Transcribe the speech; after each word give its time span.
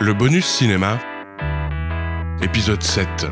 Le 0.00 0.14
bonus 0.14 0.46
cinéma, 0.46 1.00
épisode 2.40 2.84
7. 2.84 3.26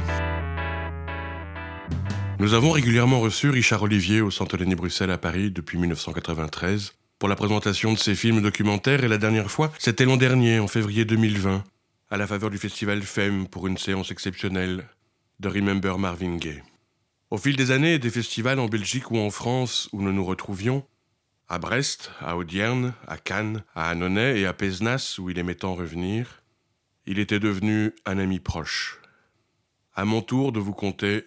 Nous 2.41 2.54
avons 2.54 2.73
régulièrement 2.73 3.21
reçu 3.21 3.50
Richard 3.50 3.85
Olivier 3.85 4.21
au 4.21 4.32
Centre 4.32 4.57
Denis 4.57 4.75
Bruxelles 4.75 5.12
à 5.12 5.16
Paris 5.16 5.52
depuis 5.52 5.79
1993 5.79 6.95
pour 7.21 7.29
la 7.29 7.37
présentation 7.37 7.93
de 7.93 7.98
ses 7.98 8.16
films 8.16 8.43
documentaires 8.43 9.05
et 9.05 9.09
la 9.09 9.16
dernière 9.16 9.48
fois, 9.48 9.71
c'était 9.79 10.07
l'an 10.07 10.16
dernier, 10.16 10.59
en 10.59 10.66
février 10.66 11.05
2020, 11.05 11.62
à 12.11 12.16
la 12.16 12.27
faveur 12.27 12.50
du 12.50 12.59
festival 12.59 13.01
FEM 13.01 13.46
pour 13.46 13.69
une 13.69 13.79
séance 13.79 14.11
exceptionnelle 14.11 14.89
de 15.39 15.48
Remember 15.48 15.98
Marvin 15.98 16.35
Gaye. 16.35 16.64
Au 17.30 17.39
fil 17.39 17.55
des 17.55 17.71
années 17.71 18.01
des 18.01 18.11
festivals 18.11 18.59
en 18.59 18.67
Belgique 18.67 19.12
ou 19.12 19.19
en 19.19 19.30
France 19.30 19.89
où 19.93 20.03
nous 20.03 20.12
nous 20.12 20.25
retrouvions, 20.25 20.85
à 21.48 21.61
Brest, 21.61 22.11
à 22.21 22.37
Audierne, 22.37 22.93
à 23.07 23.19
Cannes, 23.19 23.62
à 23.77 23.89
Annonay 23.89 24.41
et 24.41 24.46
à 24.46 24.53
Pézenas 24.53 25.14
où 25.21 25.30
il 25.30 25.39
aimait 25.39 25.55
tant 25.55 25.77
revenir, 25.77 26.43
il 27.07 27.19
était 27.19 27.41
devenu 27.41 27.93
un 28.05 28.19
ami 28.19 28.41
proche. 28.41 29.01
À 29.95 30.05
mon 30.05 30.23
tour 30.23 30.53
de 30.53 30.59
vous 30.59 30.73
conter 30.73 31.25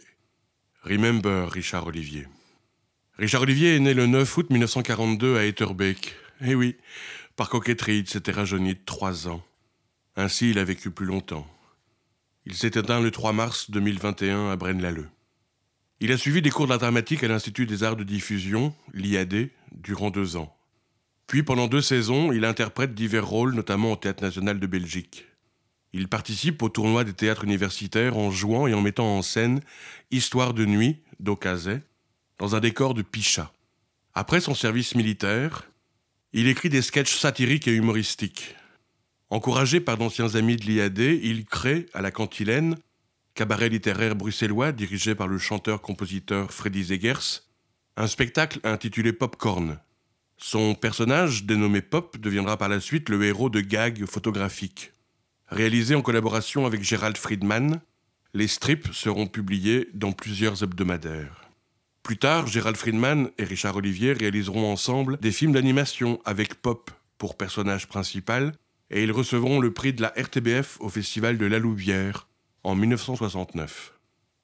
Remember 0.84 1.50
Richard 1.50 1.88
Olivier. 1.88 2.28
Richard 3.18 3.42
Olivier 3.42 3.76
est 3.76 3.80
né 3.80 3.94
le 3.94 4.06
9 4.06 4.38
août 4.38 4.50
1942 4.50 5.38
à 5.38 5.46
Etterbeek. 5.46 6.16
Eh 6.42 6.56
oui, 6.56 6.78
par 7.36 7.50
coquetterie, 7.50 8.00
il 8.00 8.08
s'était 8.08 8.32
rajeuni 8.32 8.76
de 8.76 8.80
trois 8.86 9.28
ans. 9.28 9.44
Ainsi, 10.16 10.52
il 10.52 10.60
a 10.60 10.64
vécu 10.64 10.92
plus 10.92 11.06
longtemps. 11.06 11.48
Il 12.46 12.56
s'est 12.56 12.68
éteint 12.68 13.02
le 13.02 13.12
3 13.12 13.34
mars 13.34 13.72
2021 13.72 14.50
à 14.50 14.56
Braine-l'Alleud. 14.56 15.10
Il 16.02 16.12
a 16.12 16.18
suivi 16.18 16.42
des 16.42 16.50
cours 16.50 16.68
d'art 16.68 16.80
dramatique 16.80 17.24
à 17.24 17.28
l'Institut 17.28 17.66
des 17.66 17.84
arts 17.84 17.98
de 17.98 18.04
diffusion, 18.04 18.74
l'IAD, 18.94 19.50
durant 19.72 20.12
deux 20.12 20.36
ans. 20.36 20.56
Puis, 21.28 21.44
pendant 21.44 21.68
deux 21.68 21.82
saisons, 21.82 22.32
il 22.32 22.46
interprète 22.46 22.94
divers 22.94 23.28
rôles, 23.28 23.54
notamment 23.54 23.92
au 23.92 23.96
Théâtre 23.96 24.24
national 24.24 24.60
de 24.60 24.68
Belgique. 24.68 25.29
Il 25.92 26.08
participe 26.08 26.62
au 26.62 26.70
tournoi 26.70 27.04
des 27.04 27.14
théâtres 27.14 27.44
universitaires 27.44 28.18
en 28.18 28.32
jouant 28.32 28.68
et 28.68 28.74
en 28.74 28.82
mettant 28.82 29.18
en 29.18 29.22
scène 29.22 29.62
Histoire 30.12 30.54
de 30.54 30.66
nuit 30.66 31.02
d'Ocazet 31.20 31.82
dans 32.38 32.56
un 32.56 32.60
décor 32.60 32.94
de 32.94 33.02
Pichat. 33.02 33.52
Après 34.14 34.40
son 34.40 34.54
service 34.54 34.96
militaire, 34.96 35.70
il 36.32 36.48
écrit 36.48 36.70
des 36.70 36.82
sketchs 36.82 37.16
satiriques 37.16 37.68
et 37.68 37.74
humoristiques. 37.74 38.56
Encouragé 39.32 39.80
par 39.80 39.98
d'anciens 39.98 40.36
amis 40.36 40.56
de 40.56 40.66
l'IAD, 40.66 41.00
il 41.00 41.46
crée, 41.46 41.88
à 41.94 42.02
la 42.02 42.12
Cantilène, 42.12 42.76
cabaret 43.34 43.70
littéraire 43.70 44.16
bruxellois 44.16 44.72
dirigé 44.72 45.16
par 45.16 45.28
le 45.28 45.38
chanteur-compositeur 45.38 46.52
Freddy 46.52 46.84
Zegers, 46.86 47.42
un 47.98 48.08
spectacle 48.08 48.60
intitulé 48.64 49.14
Popcorn. 49.14 49.80
Son 50.38 50.74
personnage, 50.74 51.44
dénommé 51.46 51.82
Pop, 51.82 52.18
deviendra 52.18 52.58
par 52.58 52.70
la 52.70 52.80
suite 52.80 53.10
le 53.10 53.24
héros 53.24 53.50
de 53.50 53.62
gags 53.62 54.06
photographiques. 54.06 54.92
Réalisé 55.52 55.96
en 55.96 56.02
collaboration 56.02 56.68
avec 56.68 56.84
Gérald 56.84 57.18
Friedman, 57.18 57.82
les 58.36 58.48
strips 58.48 58.94
seront 58.94 59.26
publiés 59.26 59.90
dans 59.96 60.12
plusieurs 60.12 60.62
hebdomadaires. 60.62 61.50
Plus 62.04 62.18
tard, 62.18 62.46
Gérald 62.46 62.78
Friedman 62.78 63.30
et 63.40 63.46
Richard 63.46 63.76
Olivier 63.76 64.14
réaliseront 64.14 64.72
ensemble 64.72 65.18
des 65.18 65.32
films 65.32 65.54
d'animation 65.54 66.22
avec 66.24 66.56
Pop 66.56 66.92
pour 67.18 67.36
personnage 67.36 67.88
principal 67.88 68.54
et 68.92 69.04
ils 69.04 69.12
recevront 69.12 69.60
le 69.60 69.74
prix 69.74 69.94
de 69.94 70.04
la 70.04 70.14
RTBF 70.16 70.78
au 70.82 70.90
Festival 70.90 71.38
de 71.38 71.46
la 71.48 71.58
Louvière 71.58 72.28
en 72.64 72.76
1969. 72.76 73.94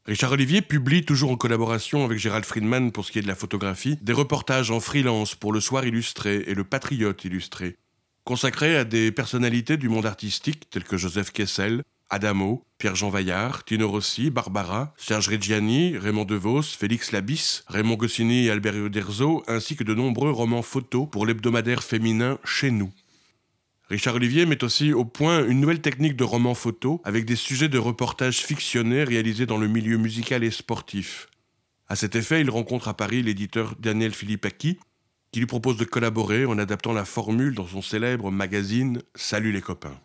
Richard 0.05 0.31
Olivier 0.31 0.61
publie, 0.61 1.03
toujours 1.03 1.31
en 1.31 1.35
collaboration 1.35 2.03
avec 2.03 2.19
Gérald 2.19 2.45
Friedman 2.45 2.91
pour 2.91 3.05
ce 3.05 3.11
qui 3.11 3.19
est 3.19 3.23
de 3.23 3.27
la 3.27 3.35
photographie, 3.35 3.97
des 4.01 4.13
reportages 4.13 4.69
en 4.69 4.79
freelance 4.79 5.33
pour 5.33 5.51
Le 5.51 5.59
Soir 5.59 5.85
illustré 5.85 6.43
et 6.47 6.53
Le 6.53 6.63
Patriote 6.63 7.25
illustré, 7.25 7.77
consacré 8.25 8.75
à 8.75 8.83
des 8.83 9.11
personnalités 9.11 9.77
du 9.77 9.87
monde 9.87 10.07
artistique 10.07 10.69
telles 10.71 10.83
que 10.83 10.97
Joseph 10.97 11.31
Kessel, 11.31 11.83
Adamo, 12.09 12.63
Pierre-Jean 12.79 13.09
Vaillard, 13.09 13.63
Tino 13.63 13.89
Rossi, 13.89 14.31
Barbara, 14.31 14.93
Serge 14.97 15.29
Reggiani, 15.29 15.97
Raymond 15.97 16.25
DeVos, 16.25 16.63
Félix 16.63 17.11
Labisse, 17.11 17.63
Raymond 17.67 17.95
Goscinny 17.95 18.47
et 18.47 18.51
Albert 18.51 18.75
Uderzo, 18.75 19.43
ainsi 19.47 19.75
que 19.75 19.83
de 19.83 19.93
nombreux 19.93 20.31
romans 20.31 20.63
photos 20.63 21.07
pour 21.09 21.25
l'hebdomadaire 21.25 21.83
féminin 21.83 22.39
Chez 22.43 22.71
nous. 22.71 22.91
Richard 23.89 24.15
Olivier 24.15 24.47
met 24.47 24.63
aussi 24.63 24.91
au 24.91 25.05
point 25.05 25.45
une 25.45 25.61
nouvelle 25.61 25.81
technique 25.81 26.15
de 26.15 26.23
roman 26.23 26.55
photo 26.55 27.01
avec 27.03 27.25
des 27.25 27.35
sujets 27.35 27.69
de 27.69 27.77
reportages 27.77 28.39
fictionnés 28.39 29.03
réalisés 29.03 29.45
dans 29.45 29.59
le 29.59 29.67
milieu 29.67 29.97
musical 29.97 30.43
et 30.43 30.49
sportif. 30.49 31.27
À 31.87 31.95
cet 31.95 32.15
effet, 32.15 32.41
il 32.41 32.49
rencontre 32.49 32.87
à 32.87 32.95
Paris 32.95 33.21
l'éditeur 33.21 33.75
Daniel 33.79 34.11
Philippaki, 34.11 34.79
qui 35.35 35.41
lui 35.41 35.47
propose 35.47 35.75
de 35.75 35.83
collaborer 35.83 36.45
en 36.45 36.57
adaptant 36.57 36.93
la 36.93 37.03
formule 37.03 37.55
dans 37.55 37.67
son 37.67 37.81
célèbre 37.81 38.31
magazine 38.31 39.01
Salut 39.15 39.51
les 39.51 39.59
copains. 39.59 39.99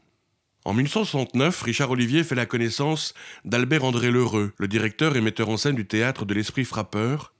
En 0.65 0.75
1969, 0.75 1.63
Richard 1.63 1.93
Olivier 1.93 2.25
fait 2.25 2.35
la 2.35 2.47
connaissance 2.47 3.15
d'Albert 3.45 3.85
André 3.85 4.11
Lheureux, 4.11 4.53
le 4.59 4.67
directeur 4.67 5.15
et 5.15 5.21
metteur 5.21 5.49
en 5.49 5.57
scène 5.57 5.77
du 5.77 5.87
théâtre 5.87 6.25
de 6.25 6.35
l'Esprit 6.35 6.65
Frappeur, 6.65 7.33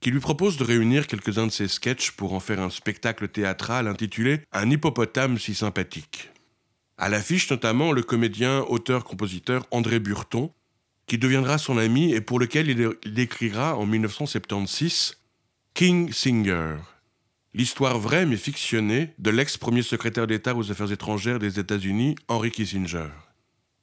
qui 0.00 0.10
lui 0.10 0.18
propose 0.18 0.56
de 0.56 0.64
réunir 0.64 1.06
quelques-uns 1.06 1.46
de 1.46 1.52
ses 1.52 1.68
sketchs 1.68 2.10
pour 2.10 2.32
en 2.32 2.40
faire 2.40 2.58
un 2.58 2.68
spectacle 2.68 3.28
théâtral 3.28 3.86
intitulé 3.86 4.40
Un 4.50 4.68
hippopotame 4.68 5.38
si 5.38 5.54
sympathique. 5.54 6.30
À 6.98 7.08
l'affiche 7.08 7.48
notamment 7.48 7.92
le 7.92 8.02
comédien, 8.02 8.62
auteur-compositeur 8.62 9.68
André 9.70 10.00
Burton, 10.00 10.50
qui 11.06 11.16
deviendra 11.16 11.58
son 11.58 11.78
ami 11.78 12.12
et 12.12 12.20
pour 12.20 12.40
lequel 12.40 12.96
il 13.04 13.20
écrira 13.20 13.76
en 13.76 13.86
1976 13.86 15.20
King 15.74 16.12
Singer, 16.12 16.78
l'histoire 17.56 17.98
vraie 17.98 18.26
mais 18.26 18.36
fictionnée 18.36 19.14
de 19.18 19.30
l'ex-premier 19.30 19.82
secrétaire 19.82 20.26
d'État 20.26 20.54
aux 20.54 20.70
Affaires 20.70 20.92
étrangères 20.92 21.38
des 21.38 21.58
États-Unis, 21.58 22.14
Henry 22.28 22.50
Kissinger. 22.50 23.08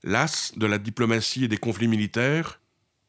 Las 0.03 0.53
de 0.55 0.67
la 0.67 0.77
diplomatie 0.77 1.45
et 1.45 1.47
des 1.47 1.57
conflits 1.57 1.87
militaires, 1.87 2.59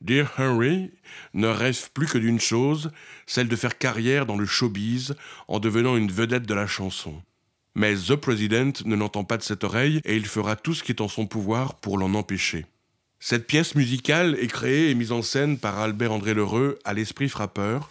Dear 0.01 0.33
Henry 0.39 0.91
ne 1.35 1.49
rêve 1.49 1.91
plus 1.93 2.07
que 2.07 2.17
d'une 2.17 2.41
chose, 2.41 2.91
celle 3.27 3.49
de 3.49 3.57
faire 3.57 3.77
carrière 3.77 4.25
dans 4.25 4.39
le 4.39 4.47
showbiz 4.47 5.15
en 5.49 5.61
devenant 5.61 5.99
une 5.99 6.11
vedette 6.11 6.47
de 6.47 6.55
la 6.55 6.67
chanson. 6.67 7.23
Mais 7.75 7.95
The 7.95 8.15
President 8.15 8.73
ne 8.87 8.97
l'entend 8.97 9.25
pas 9.25 9.37
de 9.37 9.43
cette 9.43 9.65
oreille 9.65 10.01
et 10.07 10.17
il 10.17 10.25
fera 10.25 10.57
tout 10.57 10.73
ce 10.73 10.83
qui 10.83 10.93
est 10.93 11.03
en 11.03 11.09
son 11.09 11.27
pouvoir 11.27 11.75
pour 11.75 11.99
l'en 11.99 12.15
empêcher. 12.15 12.65
Cette 13.21 13.47
pièce 13.47 13.75
musicale 13.75 14.39
est 14.41 14.47
créée 14.47 14.89
et 14.89 14.95
mise 14.95 15.13
en 15.13 15.21
scène 15.21 15.59
par 15.59 15.79
Albert 15.79 16.13
André 16.13 16.33
Lheureux 16.33 16.79
à 16.85 16.95
l'esprit 16.95 17.29
frappeur, 17.29 17.91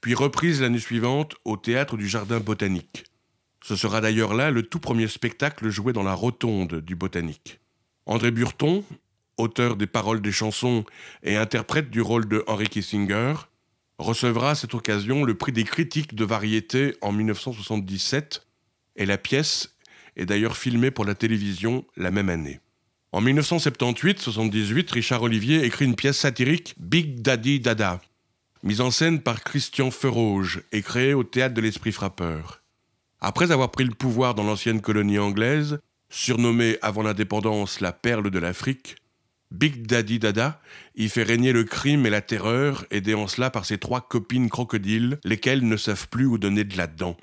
puis 0.00 0.14
reprise 0.14 0.60
l'année 0.60 0.78
suivante 0.78 1.34
au 1.44 1.56
théâtre 1.56 1.96
du 1.96 2.08
Jardin 2.08 2.40
botanique. 2.40 3.04
Ce 3.62 3.76
sera 3.76 4.00
d'ailleurs 4.00 4.34
là 4.34 4.50
le 4.50 4.62
tout 4.62 4.80
premier 4.80 5.08
spectacle 5.08 5.68
joué 5.68 5.92
dans 5.92 6.02
la 6.02 6.14
rotonde 6.14 6.80
du 6.80 6.94
botanique. 6.94 7.60
André 8.06 8.30
Burton, 8.30 8.82
auteur 9.36 9.76
des 9.76 9.86
paroles 9.86 10.22
des 10.22 10.32
chansons 10.32 10.84
et 11.22 11.36
interprète 11.36 11.90
du 11.90 12.00
rôle 12.00 12.26
de 12.26 12.42
Henry 12.46 12.68
Kissinger, 12.68 13.34
recevra 13.98 14.50
à 14.50 14.54
cette 14.54 14.74
occasion 14.74 15.24
le 15.24 15.34
prix 15.34 15.52
des 15.52 15.64
critiques 15.64 16.14
de 16.14 16.24
variété 16.24 16.96
en 17.02 17.12
1977 17.12 18.46
et 18.96 19.06
la 19.06 19.18
pièce 19.18 19.76
est 20.16 20.26
d'ailleurs 20.26 20.56
filmée 20.56 20.90
pour 20.90 21.04
la 21.04 21.14
télévision 21.14 21.84
la 21.96 22.10
même 22.10 22.30
année. 22.30 22.60
En 23.12 23.20
1978-78, 23.22 24.92
Richard 24.92 25.22
Olivier 25.22 25.64
écrit 25.64 25.84
une 25.84 25.96
pièce 25.96 26.18
satirique 26.18 26.74
Big 26.78 27.20
Daddy 27.20 27.60
Dada, 27.60 28.00
mise 28.62 28.80
en 28.80 28.90
scène 28.90 29.20
par 29.20 29.42
Christian 29.42 29.90
Feroge 29.90 30.62
et 30.72 30.82
créée 30.82 31.14
au 31.14 31.24
théâtre 31.24 31.54
de 31.54 31.60
l'Esprit 31.60 31.92
Frappeur. 31.92 32.62
Après 33.20 33.52
avoir 33.52 33.70
pris 33.70 33.84
le 33.84 33.94
pouvoir 33.94 34.34
dans 34.34 34.44
l'ancienne 34.44 34.80
colonie 34.80 35.18
anglaise, 35.18 35.78
surnommée 36.08 36.78
avant 36.82 37.02
l'indépendance 37.02 37.80
la 37.80 37.92
perle 37.92 38.30
de 38.30 38.38
l'Afrique, 38.38 38.96
Big 39.50 39.86
Daddy 39.86 40.18
Dada 40.18 40.60
y 40.94 41.08
fait 41.08 41.24
régner 41.24 41.52
le 41.52 41.64
crime 41.64 42.06
et 42.06 42.10
la 42.10 42.20
terreur, 42.20 42.86
aidé 42.90 43.14
en 43.14 43.26
cela 43.26 43.50
par 43.50 43.64
ses 43.64 43.78
trois 43.78 44.00
copines 44.00 44.48
crocodiles, 44.48 45.18
lesquelles 45.24 45.66
ne 45.66 45.76
savent 45.76 46.08
plus 46.08 46.26
où 46.26 46.38
donner 46.38 46.64
de 46.64 46.76
la 46.76 46.86
dent. 46.86 47.16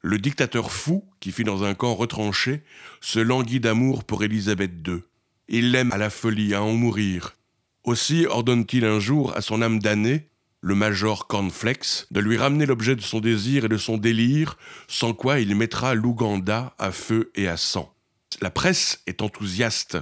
Le 0.00 0.18
dictateur 0.18 0.72
fou, 0.72 1.04
qui 1.20 1.32
fit 1.32 1.44
dans 1.44 1.64
un 1.64 1.74
camp 1.74 1.94
retranché, 1.94 2.62
se 3.00 3.18
languit 3.18 3.60
d'amour 3.60 4.04
pour 4.04 4.22
Élisabeth 4.24 4.72
II. 4.86 5.02
Il 5.48 5.72
l'aime 5.72 5.92
à 5.92 5.98
la 5.98 6.10
folie, 6.10 6.54
à 6.54 6.62
en 6.62 6.72
mourir. 6.72 7.36
Aussi 7.84 8.24
ordonne-t-il 8.26 8.84
un 8.84 8.98
jour 8.98 9.36
à 9.36 9.42
son 9.42 9.60
âme 9.62 9.78
damnée, 9.78 10.28
le 10.60 10.74
major 10.74 11.26
Cornflex, 11.26 12.06
de 12.10 12.20
lui 12.20 12.36
ramener 12.36 12.66
l'objet 12.66 12.96
de 12.96 13.00
son 13.00 13.20
désir 13.20 13.64
et 13.64 13.68
de 13.68 13.76
son 13.76 13.98
délire, 13.98 14.56
sans 14.88 15.12
quoi 15.14 15.40
il 15.40 15.54
mettra 15.54 15.94
l'Ouganda 15.94 16.74
à 16.78 16.90
feu 16.92 17.30
et 17.34 17.48
à 17.48 17.56
sang. 17.56 17.94
La 18.40 18.50
presse 18.50 19.02
est 19.06 19.22
enthousiaste. 19.22 19.98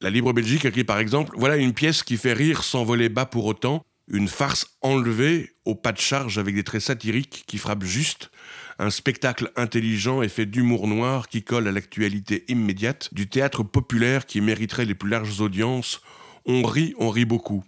La 0.00 0.10
Libre 0.10 0.32
Belgique 0.32 0.64
écrit 0.64 0.84
par 0.84 0.98
exemple 0.98 1.32
Voilà 1.36 1.56
une 1.56 1.74
pièce 1.74 2.02
qui 2.02 2.16
fait 2.16 2.32
rire 2.32 2.62
sans 2.62 2.84
voler 2.84 3.08
bas 3.08 3.26
pour 3.26 3.46
autant, 3.46 3.84
une 4.08 4.28
farce 4.28 4.66
enlevée 4.82 5.54
au 5.64 5.74
pas 5.74 5.92
de 5.92 6.00
charge 6.00 6.38
avec 6.38 6.54
des 6.54 6.64
traits 6.64 6.82
satiriques 6.82 7.44
qui 7.46 7.58
frappent 7.58 7.84
juste, 7.84 8.30
un 8.78 8.90
spectacle 8.90 9.52
intelligent 9.56 10.22
et 10.22 10.28
fait 10.28 10.46
d'humour 10.46 10.88
noir 10.88 11.28
qui 11.28 11.42
colle 11.42 11.68
à 11.68 11.72
l'actualité 11.72 12.44
immédiate 12.48 13.12
du 13.12 13.28
théâtre 13.28 13.62
populaire 13.62 14.26
qui 14.26 14.40
mériterait 14.40 14.86
les 14.86 14.94
plus 14.94 15.10
larges 15.10 15.40
audiences. 15.40 16.00
On 16.46 16.62
rit, 16.62 16.94
on 16.98 17.10
rit 17.10 17.26
beaucoup. 17.26 17.62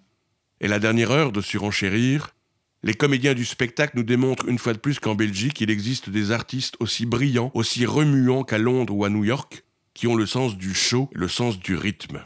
Et 0.62 0.68
la 0.68 0.78
dernière 0.78 1.10
heure 1.10 1.32
de 1.32 1.40
surenchérir, 1.40 2.36
les 2.84 2.94
comédiens 2.94 3.34
du 3.34 3.44
spectacle 3.44 3.96
nous 3.96 4.04
démontrent 4.04 4.48
une 4.48 4.60
fois 4.60 4.72
de 4.72 4.78
plus 4.78 5.00
qu'en 5.00 5.16
Belgique, 5.16 5.60
il 5.60 5.70
existe 5.70 6.08
des 6.08 6.30
artistes 6.30 6.76
aussi 6.78 7.04
brillants, 7.04 7.50
aussi 7.54 7.84
remuants 7.84 8.44
qu'à 8.44 8.58
Londres 8.58 8.94
ou 8.94 9.04
à 9.04 9.10
New 9.10 9.24
York, 9.24 9.64
qui 9.92 10.06
ont 10.06 10.14
le 10.14 10.24
sens 10.24 10.56
du 10.56 10.72
show 10.72 11.10
et 11.14 11.18
le 11.18 11.26
sens 11.26 11.58
du 11.58 11.74
rythme. 11.74 12.22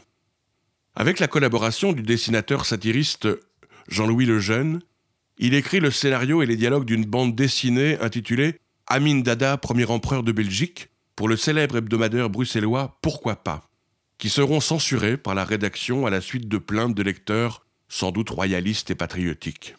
Avec 0.95 1.19
la 1.19 1.27
collaboration 1.27 1.93
du 1.93 2.03
dessinateur 2.03 2.65
satiriste 2.65 3.27
Jean-Louis 3.87 4.27
Lejeune, 4.27 4.81
il 5.39 5.55
écrit 5.55 5.79
le 5.79 5.89
scénario 5.89 6.43
et 6.43 6.45
les 6.45 6.55
dialogues 6.55 6.85
d'une 6.85 7.05
bande 7.05 7.35
dessinée 7.35 7.99
intitulée 8.01 8.59
Amin 8.85 9.21
Dada, 9.21 9.57
premier 9.57 9.85
empereur 9.85 10.21
de 10.21 10.31
Belgique, 10.31 10.89
pour 11.15 11.27
le 11.27 11.37
célèbre 11.37 11.77
hebdomadaire 11.77 12.29
bruxellois 12.29 12.99
Pourquoi 13.01 13.37
pas, 13.37 13.67
qui 14.19 14.29
seront 14.29 14.59
censurés 14.59 15.17
par 15.17 15.33
la 15.33 15.43
rédaction 15.43 16.05
à 16.05 16.11
la 16.11 16.21
suite 16.21 16.47
de 16.47 16.59
plaintes 16.59 16.95
de 16.95 17.03
lecteurs 17.03 17.66
sans 17.89 18.11
doute 18.11 18.29
royalistes 18.29 18.91
et 18.91 18.95
patriotiques. 18.95 19.75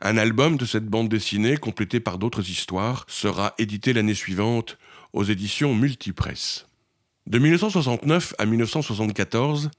Un 0.00 0.16
album 0.16 0.56
de 0.56 0.66
cette 0.66 0.86
bande 0.86 1.08
dessinée, 1.08 1.56
complété 1.56 2.00
par 2.00 2.18
d'autres 2.18 2.50
histoires, 2.50 3.06
sera 3.08 3.54
édité 3.58 3.92
l'année 3.92 4.14
suivante 4.14 4.76
aux 5.12 5.24
éditions 5.24 5.74
Multipresse. 5.74 6.66
De 7.26 7.38
1969 7.38 8.34
à 8.38 8.44
1974, 8.44 9.70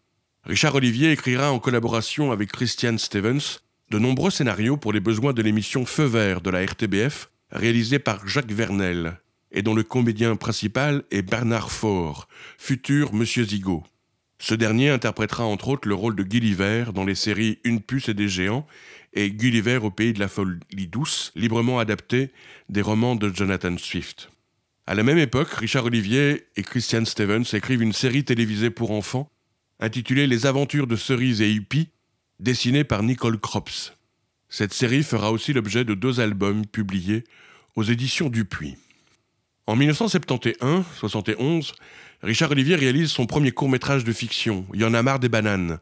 Richard 0.45 0.75
Olivier 0.75 1.12
écrira 1.12 1.51
en 1.51 1.60
collaboration 1.60 2.31
avec 2.31 2.51
Christian 2.51 2.98
Stevens 2.98 3.60
de 3.92 4.00
nombreux 4.00 4.31
scénarios 4.31 4.77
pour 4.77 4.94
les 4.94 5.00
besoins 5.00 5.33
de 5.33 5.42
l'émission 5.42 5.86
Feu 5.86 6.06
vert 6.06 6.42
de 6.42 6.50
la 6.50 6.66
RTBF, 6.66 7.30
réalisée 7.51 8.00
par 8.00 8.27
Jacques 8.27 8.51
Vernel, 8.51 9.19
et 9.51 9.62
dont 9.62 9.75
le 9.75 9.83
comédien 9.83 10.36
principal 10.36 11.04
est 11.12 11.22
Bernard 11.22 11.72
Faure, 11.72 12.27
futur 12.57 13.13
Monsieur 13.13 13.45
Zigo. 13.45 13.83
Ce 14.39 14.53
dernier 14.53 14.89
interprétera 14.89 15.45
entre 15.45 15.69
autres 15.69 15.87
le 15.87 15.95
rôle 15.95 16.15
de 16.15 16.23
Gulliver 16.23 16.85
dans 16.93 17.05
les 17.05 17.15
séries 17.15 17.59
Une 17.63 17.81
puce 17.81 18.09
et 18.09 18.13
des 18.13 18.27
géants 18.27 18.67
et 19.13 19.31
Gulliver 19.31 19.77
au 19.77 19.91
pays 19.91 20.13
de 20.13 20.19
la 20.19 20.27
folie 20.27 20.87
douce, 20.87 21.31
librement 21.35 21.79
adapté 21.79 22.31
des 22.69 22.81
romans 22.81 23.15
de 23.15 23.33
Jonathan 23.33 23.77
Swift. 23.77 24.29
À 24.87 24.93
la 24.93 25.03
même 25.03 25.17
époque, 25.17 25.51
Richard 25.51 25.85
Olivier 25.85 26.45
et 26.57 26.63
Christian 26.63 27.05
Stevens 27.05 27.45
écrivent 27.53 27.81
une 27.81 27.93
série 27.93 28.25
télévisée 28.25 28.69
pour 28.69 28.91
enfants 28.91 29.31
intitulée 29.79 30.27
Les 30.27 30.45
aventures 30.45 30.88
de 30.88 30.95
Cerise 30.95 31.41
et 31.41 31.51
Hippie, 31.51 31.89
dessinée 32.39 32.83
par 32.83 33.03
Nicole 33.03 33.39
Crops. 33.39 33.93
Cette 34.49 34.73
série 34.73 35.03
fera 35.03 35.31
aussi 35.31 35.53
l'objet 35.53 35.83
de 35.83 35.93
deux 35.95 36.19
albums 36.19 36.65
publiés 36.65 37.23
aux 37.75 37.83
éditions 37.83 38.29
Dupuis. 38.29 38.77
En 39.67 39.75
1971-71, 39.77 41.73
Richard 42.21 42.51
Olivier 42.51 42.75
réalise 42.75 43.09
son 43.09 43.25
premier 43.25 43.51
court-métrage 43.51 44.03
de 44.03 44.13
fiction, 44.13 44.67
Y 44.75 44.83
en 44.83 44.94
a 44.94 45.01
marre 45.01 45.17
des 45.19 45.27
bananes, 45.27 45.79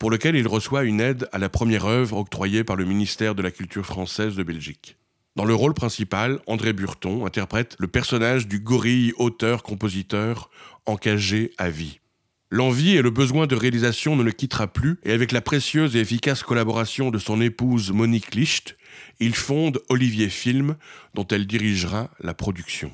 pour 0.00 0.10
lequel 0.10 0.34
il 0.34 0.48
reçoit 0.48 0.82
une 0.82 1.00
aide 1.00 1.28
à 1.30 1.38
la 1.38 1.48
première 1.48 1.86
œuvre 1.86 2.16
octroyée 2.16 2.64
par 2.64 2.74
le 2.74 2.84
ministère 2.84 3.36
de 3.36 3.42
la 3.42 3.52
Culture 3.52 3.86
française 3.86 4.34
de 4.34 4.42
Belgique. 4.42 4.96
Dans 5.36 5.44
le 5.44 5.54
rôle 5.54 5.74
principal, 5.74 6.40
André 6.48 6.72
Burton 6.72 7.24
interprète 7.24 7.76
le 7.78 7.86
personnage 7.86 8.48
du 8.48 8.58
gorille 8.58 9.12
auteur-compositeur 9.16 10.50
encagé 10.86 11.52
à 11.56 11.70
vie. 11.70 12.00
L'envie 12.50 12.96
et 12.96 13.02
le 13.02 13.10
besoin 13.10 13.46
de 13.46 13.54
réalisation 13.54 14.16
ne 14.16 14.24
le 14.24 14.32
quittera 14.32 14.66
plus, 14.66 14.98
et 15.04 15.12
avec 15.12 15.30
la 15.30 15.40
précieuse 15.40 15.94
et 15.94 16.00
efficace 16.00 16.42
collaboration 16.42 17.12
de 17.12 17.18
son 17.18 17.40
épouse 17.40 17.92
Monique 17.92 18.34
Licht, 18.34 18.76
il 19.20 19.36
fonde 19.36 19.80
Olivier 19.88 20.30
Film, 20.30 20.74
dont 21.14 21.28
elle 21.28 21.46
dirigera 21.46 22.10
la 22.18 22.34
production. 22.34 22.90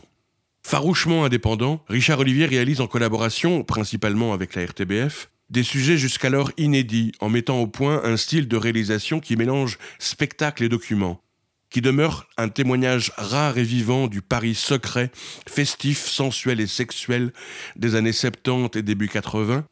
Farouchement 0.69 1.25
indépendant, 1.25 1.85
Richard 1.89 2.19
Olivier 2.19 2.45
réalise 2.45 2.81
en 2.81 2.89
collaboration, 2.89 3.63
principalement 3.63 4.33
avec 4.33 4.57
la 4.57 4.67
RTBF, 4.67 5.31
des 5.49 5.63
sujets 5.63 5.97
jusqu'alors 5.97 6.51
inédits 6.57 7.13
en 7.21 7.29
mettant 7.29 7.61
au 7.61 7.69
point 7.69 8.03
un 8.03 8.17
style 8.17 8.49
de 8.49 8.57
réalisation 8.57 9.21
qui 9.21 9.37
mélange 9.37 9.79
spectacle 10.01 10.65
et 10.65 10.69
document, 10.69 11.23
qui 11.71 11.83
demeure 11.83 12.29
un 12.37 12.49
témoignage 12.49 13.13
rare 13.17 13.59
et 13.59 13.63
vivant 13.63 14.09
du 14.09 14.23
Paris 14.23 14.57
secret, 14.57 15.13
festif, 15.49 16.05
sensuel 16.05 16.59
et 16.59 16.67
sexuel 16.67 17.33
des 17.77 17.95
années 17.95 18.11
70 18.11 18.77
et 18.77 18.83
début 18.83 19.09
80, 19.09 19.65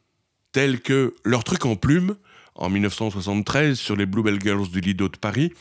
tels 0.53 0.79
que 0.79 1.13
Leur 1.25 1.43
truc 1.43 1.65
en 1.65 1.75
plume, 1.75 2.15
en 2.55 2.69
1973 2.69 3.77
sur 3.77 3.95
les 3.95 4.05
Bluebell 4.05 4.39
Girls 4.41 4.69
du 4.69 4.81
Lido 4.81 5.09
de 5.09 5.17
Paris, 5.17 5.53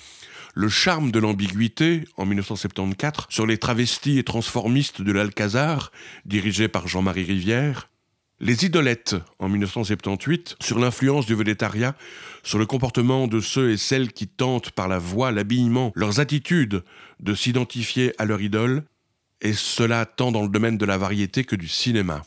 Le 0.56 0.68
charme 0.68 1.10
de 1.10 1.18
l'ambiguïté, 1.18 2.04
en 2.16 2.26
1974, 2.26 3.26
sur 3.28 3.44
les 3.44 3.58
travestis 3.58 4.18
et 4.18 4.22
transformistes 4.22 5.02
de 5.02 5.10
l'Alcazar, 5.10 5.90
dirigé 6.26 6.68
par 6.68 6.86
Jean-Marie 6.86 7.24
Rivière, 7.24 7.88
les 8.40 8.64
idolettes, 8.64 9.16
en 9.38 9.48
1978, 9.48 10.56
sur 10.60 10.78
l'influence 10.78 11.26
du 11.26 11.34
végétariat, 11.34 11.96
sur 12.42 12.58
le 12.58 12.66
comportement 12.66 13.26
de 13.26 13.40
ceux 13.40 13.72
et 13.72 13.76
celles 13.76 14.12
qui 14.12 14.28
tentent 14.28 14.70
par 14.70 14.86
la 14.86 14.98
voix, 14.98 15.32
l'habillement, 15.32 15.92
leurs 15.96 16.20
attitudes 16.20 16.84
de 17.20 17.34
s'identifier 17.34 18.12
à 18.18 18.24
leur 18.24 18.40
idole, 18.40 18.84
et 19.40 19.54
cela 19.54 20.06
tant 20.06 20.30
dans 20.30 20.42
le 20.42 20.48
domaine 20.48 20.78
de 20.78 20.84
la 20.84 20.98
variété 20.98 21.44
que 21.44 21.56
du 21.56 21.68
cinéma. 21.68 22.22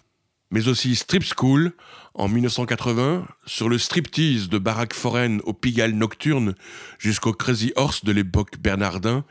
Mais 0.51 0.67
aussi 0.67 0.95
Strip 0.95 1.23
School, 1.23 1.73
en 2.13 2.27
1980, 2.27 3.27
sur 3.45 3.69
le 3.69 3.77
striptease 3.77 4.49
de 4.49 4.57
Barack 4.57 4.93
Foren 4.93 5.41
au 5.43 5.53
Pigalle 5.53 5.93
nocturne 5.93 6.55
jusqu'au 6.99 7.33
Crazy 7.33 7.73
Horse 7.75 8.05
de 8.05 8.11
l'époque 8.11 8.57
Bernardin, 8.59 9.25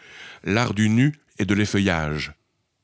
l'art 0.45 0.75
du 0.75 0.89
nu 0.89 1.15
et 1.39 1.45
de 1.45 1.55
l'effeuillage. 1.55 2.35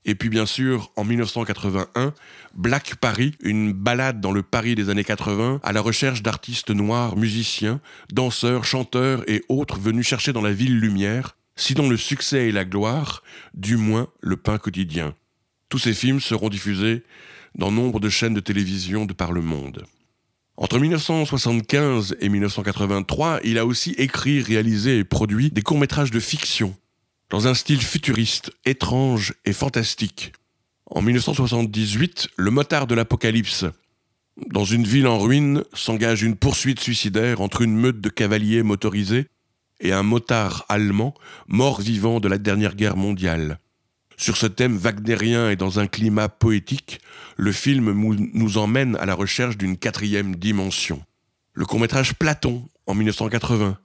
Et 0.05 0.15
puis 0.15 0.29
bien 0.29 0.47
sûr, 0.47 0.91
en 0.97 1.05
1981, 1.05 2.13
Black 2.55 2.97
Paris, 2.97 3.35
une 3.41 3.73
balade 3.73 4.21
dans 4.21 4.33
le 4.33 4.43
Paris 4.43 4.75
des 4.75 4.91
années 4.91 5.05
80 5.05 5.61
à 5.63 5.73
la 5.73 5.81
recherche 5.81 6.23
d'artistes 6.23 6.71
noirs, 6.71 7.17
musiciens, 7.17 7.81
danseurs, 8.13 8.65
chanteurs 8.65 9.23
et 9.29 9.45
autres 9.49 9.79
venus 9.79 10.07
chercher 10.07 10.33
dans 10.33 10.43
la 10.43 10.53
ville 10.53 10.79
lumière, 10.79 11.37
sinon 11.55 11.89
le 11.89 11.97
succès 11.97 12.49
et 12.49 12.53
la 12.53 12.65
gloire, 12.65 13.23
du 13.55 13.77
moins 13.77 14.09
le 14.21 14.37
pain 14.37 14.59
quotidien. 14.59 15.15
Tous 15.69 15.79
ces 15.79 15.95
films 15.95 16.21
seront 16.21 16.49
diffusés 16.49 17.05
dans 17.55 17.71
nombre 17.71 18.01
de 18.01 18.09
chaînes 18.09 18.35
de 18.35 18.41
télévision 18.41 19.07
de 19.07 19.13
par 19.13 19.33
le 19.33 19.41
monde. 19.41 19.85
Entre 20.57 20.79
1975 20.79 22.17
et 22.21 22.29
1983, 22.29 23.41
il 23.45 23.59
a 23.59 23.67
aussi 23.67 23.93
écrit, 23.93 24.43
réalisé 24.43 24.99
et 24.99 25.05
produit 25.05 25.51
des 25.51 25.63
courts-métrages 25.63 26.11
de 26.11 26.21
fiction 26.21 26.75
dans 27.33 27.49
un 27.49 27.55
style 27.55 27.83
futuriste, 27.83 28.53
étrange 28.67 29.33
et 29.47 29.55
fantastique. 29.55 30.35
En 30.85 31.01
1978, 31.01 32.29
le 32.37 32.51
motard 32.51 32.87
de 32.87 32.95
l'apocalypse. 32.95 33.65
Dans 34.49 34.67
une 34.67 34.85
ville 34.85 35.07
en 35.07 35.19
ruine 35.19 35.65
s'engage 35.73 36.23
une 36.23 36.37
poursuite 36.37 36.79
suicidaire 36.79 37.41
entre 37.41 37.63
une 37.63 37.75
meute 37.75 38.03
de 38.03 38.11
cavaliers 38.11 38.63
motorisés 38.63 39.29
et 39.81 39.95
un 39.95 40.03
motard 40.03 40.67
allemand 40.69 41.15
mort-vivant 41.49 42.21
de 42.21 42.29
la 42.29 42.37
dernière 42.37 42.75
guerre 42.75 42.99
mondiale. 42.99 43.59
Sur 44.23 44.37
ce 44.37 44.47
thème 44.47 44.77
wagnérien 44.77 45.51
et 45.51 45.57
dans 45.57 45.81
un 45.81 45.89
climat 45.89 46.29
poétique, 46.29 47.01
le 47.37 47.51
film 47.51 47.91
nous 48.35 48.57
emmène 48.57 48.95
à 48.99 49.05
la 49.05 49.15
recherche 49.15 49.59
d'une 49.59 49.77
quatrième 49.77 50.37
dimension. 50.37 51.03
Le 51.55 51.67
court-métrage 51.67 52.15
Platon, 52.15 52.69
en 52.87 52.95
1980, 52.95 53.79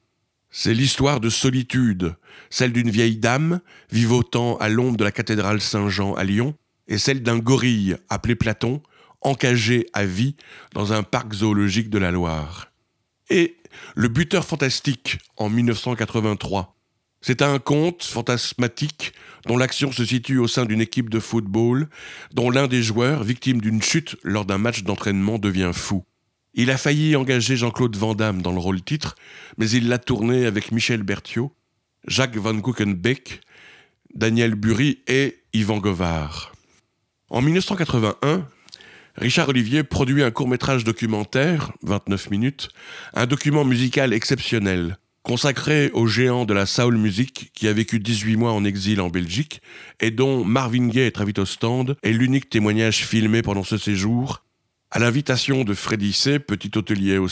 c'est 0.52 0.76
l'histoire 0.76 1.20
de 1.22 1.32
solitude, 1.32 2.16
celle 2.52 2.72
d'une 2.72 2.92
vieille 2.92 3.18
dame 3.18 3.62
vivotant 3.92 4.58
à 4.58 4.70
l'ombre 4.70 4.98
de 4.98 5.04
la 5.04 5.12
cathédrale 5.12 5.60
Saint-Jean 5.60 6.14
à 6.14 6.24
Lyon, 6.24 6.54
et 6.88 7.00
celle 7.00 7.24
d'un 7.24 7.40
gorille 7.40 7.96
appelé 8.08 8.36
Platon, 8.36 8.84
encagé 9.22 9.88
à 9.94 10.06
vie 10.06 10.36
dans 10.76 10.94
un 10.94 11.02
parc 11.02 11.34
zoologique 11.34 11.90
de 11.90 11.98
la 11.98 12.12
Loire. 12.12 12.72
Et 13.32 13.58
Le 13.96 14.08
buteur 14.08 14.46
fantastique 14.46 15.18
en 15.36 15.50
1983. 15.50 16.77
C'est 17.22 17.42
un 17.42 17.60
conte 17.60 18.04
fantasmatique 18.04 19.14
dont 19.46 19.58
l'action 19.58 19.92
se 19.92 20.06
situe 20.06 20.38
au 20.38 20.48
sein 20.48 20.66
d'une 20.66 20.82
équipe 20.82 21.10
de 21.10 21.20
football, 21.20 21.90
dont 22.34 22.50
l'un 22.50 22.68
des 22.68 22.84
joueurs, 22.84 23.24
victime 23.24 23.60
d'une 23.62 23.82
chute 23.82 24.16
lors 24.24 24.46
d'un 24.46 24.58
match 24.58 24.84
d'entraînement, 24.84 25.40
devient 25.40 25.72
fou. 25.74 26.06
Il 26.54 26.72
a 26.72 26.78
failli 26.78 27.16
engager 27.16 27.56
Jean-Claude 27.56 27.96
Van 27.96 28.16
Damme 28.16 28.42
dans 28.42 28.52
le 28.52 28.60
rôle 28.60 28.82
titre, 28.82 29.16
mais 29.58 29.70
il 29.70 29.90
l'a 29.90 30.00
tourné 30.00 30.46
avec 30.46 30.72
Michel 30.72 31.04
Berthiaud, 31.04 31.54
Jacques 32.08 32.38
Van 32.38 32.60
Kuchenbeck, 32.60 33.42
Daniel 34.14 34.56
Bury 34.56 35.00
et 35.08 35.44
Yvan 35.54 35.78
Govard. 35.78 36.54
En 37.30 37.42
1981, 37.42 38.48
Richard 39.18 39.50
Olivier 39.50 39.84
produit 39.84 40.24
un 40.24 40.32
court-métrage 40.32 40.84
documentaire, 40.84 41.72
29 41.84 42.30
minutes, 42.30 42.70
un 43.14 43.26
document 43.26 43.66
musical 43.66 44.14
exceptionnel, 44.14 44.98
consacré 45.28 45.92
au 45.92 46.08
géant 46.08 46.46
de 46.46 46.54
la 46.54 46.66
soul 46.66 46.96
music 46.96 47.52
qui 47.54 47.68
a 47.68 47.74
vécu 47.74 48.00
18 48.00 48.38
mois 48.38 48.54
en 48.54 48.64
exil 48.64 49.02
en 49.02 49.10
Belgique 49.10 49.62
et 50.00 50.10
dont 50.10 50.46
Marvin 50.46 50.88
Gaye 50.88 51.08
et 51.08 51.12
Travis 51.12 51.34
Stand 51.44 51.98
est 52.02 52.14
l'unique 52.14 52.50
témoignage 52.50 53.06
filmé 53.06 53.42
pendant 53.42 53.66
ce 53.66 53.78
séjour 53.78 54.46
à 54.90 55.00
l'invitation 55.00 55.66
de 55.66 55.74
Freddy 55.74 56.14
C., 56.14 56.40
petit 56.40 56.72
hôtelier 56.78 57.18
au 57.18 57.28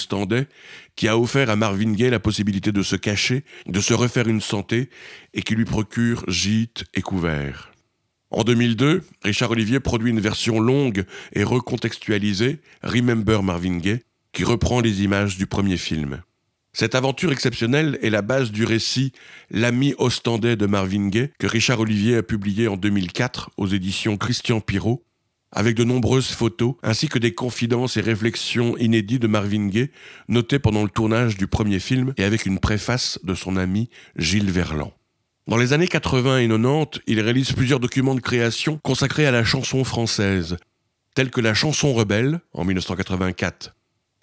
qui 0.98 1.08
a 1.08 1.18
offert 1.18 1.50
à 1.50 1.56
Marvin 1.56 1.94
Gaye 1.94 2.10
la 2.10 2.20
possibilité 2.20 2.74
de 2.74 2.82
se 2.82 2.98
cacher, 2.98 3.46
de 3.66 3.80
se 3.80 3.94
refaire 3.94 4.28
une 4.28 4.42
santé, 4.42 4.90
et 5.34 5.42
qui 5.42 5.56
lui 5.56 5.64
procure 5.64 6.25
gîte 6.28 6.84
et 6.96 7.02
couvert. 7.02 7.72
En 8.30 8.44
2002, 8.44 9.04
Richard 9.24 9.52
Olivier 9.52 9.80
produit 9.80 10.12
une 10.12 10.20
version 10.20 10.60
longue 10.60 11.06
et 11.32 11.46
recontextualisée, 11.46 12.60
Remember 12.84 13.42
Marvin 13.42 13.78
Gaye, 13.78 14.02
qui 14.34 14.44
reprend 14.44 14.82
les 14.82 15.04
images 15.04 15.38
du 15.38 15.48
premier 15.48 15.78
film. 15.78 16.22
Cette 16.77 16.94
aventure 16.94 17.32
exceptionnelle 17.32 17.98
est 18.01 18.10
la 18.10 18.22
base 18.22 18.51
du 18.51 18.65
récit 18.65 19.13
L'ami 19.50 19.94
ostendais 19.98 20.58
de 20.58 20.65
Marvin 20.65 21.08
Gaye 21.08 21.29
que 21.39 21.48
Richard 21.48 21.79
Olivier 21.79 22.17
a 22.17 22.22
publié 22.22 22.67
en 22.67 22.75
2004 22.75 23.51
aux 23.55 23.67
éditions 23.67 24.17
Christian 24.17 24.60
Pirot 24.60 25.01
avec 25.53 25.74
de 25.77 25.86
nombreuses 25.86 26.32
photos, 26.32 26.75
ainsi 26.84 27.08
que 27.08 27.17
des 27.17 27.34
confidences 27.34 27.96
et 27.96 28.01
réflexions 28.01 28.75
inédites 28.75 29.22
de 29.22 29.27
Marvin 29.27 29.67
Gaye, 29.67 29.89
notées 30.27 30.60
pendant 30.60 30.84
le 30.84 30.89
tournage 30.89 31.38
du 31.38 31.48
premier 31.48 31.79
film 31.79 32.13
et 32.17 32.25
avec 32.25 32.46
une 32.46 32.60
préface 32.60 33.20
de 33.24 33.36
son 33.36 33.55
ami 33.55 33.89
Gilles 34.17 34.51
Verland. 34.51 34.91
Dans 35.48 35.55
les 35.55 35.72
années 35.72 35.88
80 35.88 36.39
et 36.39 36.48
90, 36.50 37.03
il 37.08 37.22
réalise 37.22 37.53
plusieurs 37.53 37.79
documents 37.79 38.15
de 38.15 38.20
création 38.20 38.79
consacrés 38.84 39.25
à 39.25 39.32
la 39.32 39.46
chanson 39.46 39.86
française, 39.86 40.58
tels 41.13 41.32
que 41.32 41.39
la 41.39 41.53
chanson 41.53 41.94
rebelle 41.94 42.41
en 42.51 42.65
1984, 42.65 43.75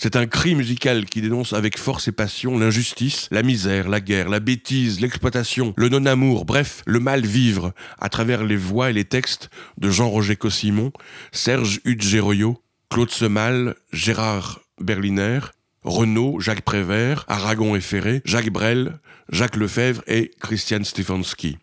c'est 0.02 0.16
un 0.16 0.26
cri 0.26 0.56
musical 0.56 1.04
qui 1.04 1.22
dénonce 1.22 1.52
avec 1.52 1.78
force 1.78 2.08
et 2.08 2.12
passion 2.12 2.58
l'injustice, 2.58 3.28
la 3.30 3.44
misère, 3.44 3.88
la 3.88 4.00
guerre, 4.00 4.28
la 4.28 4.40
bêtise, 4.40 5.00
l'exploitation, 5.00 5.74
le 5.76 5.88
non-amour, 5.88 6.44
bref, 6.44 6.82
le 6.86 6.98
mal-vivre, 6.98 7.72
à 8.00 8.08
travers 8.08 8.42
les 8.42 8.56
voix 8.56 8.90
et 8.90 8.92
les 8.92 9.04
textes 9.04 9.48
de 9.78 9.90
Jean-Roger 9.90 10.34
Cossimon, 10.34 10.90
Serge 11.30 11.78
Hudgeroyo, 11.84 12.60
Claude 12.90 13.12
Semal, 13.12 13.76
Gérard 13.92 14.62
Berliner, 14.80 15.38
Renaud, 15.84 16.40
Jacques 16.40 16.62
Prévert, 16.62 17.24
Aragon 17.28 17.76
et 17.76 17.80
Ferré, 17.80 18.22
Jacques 18.24 18.50
Brel, 18.50 18.98
Jacques 19.28 19.54
Lefebvre 19.54 20.02
et 20.08 20.32
Christian 20.40 20.82
Stefanski. 20.82 21.58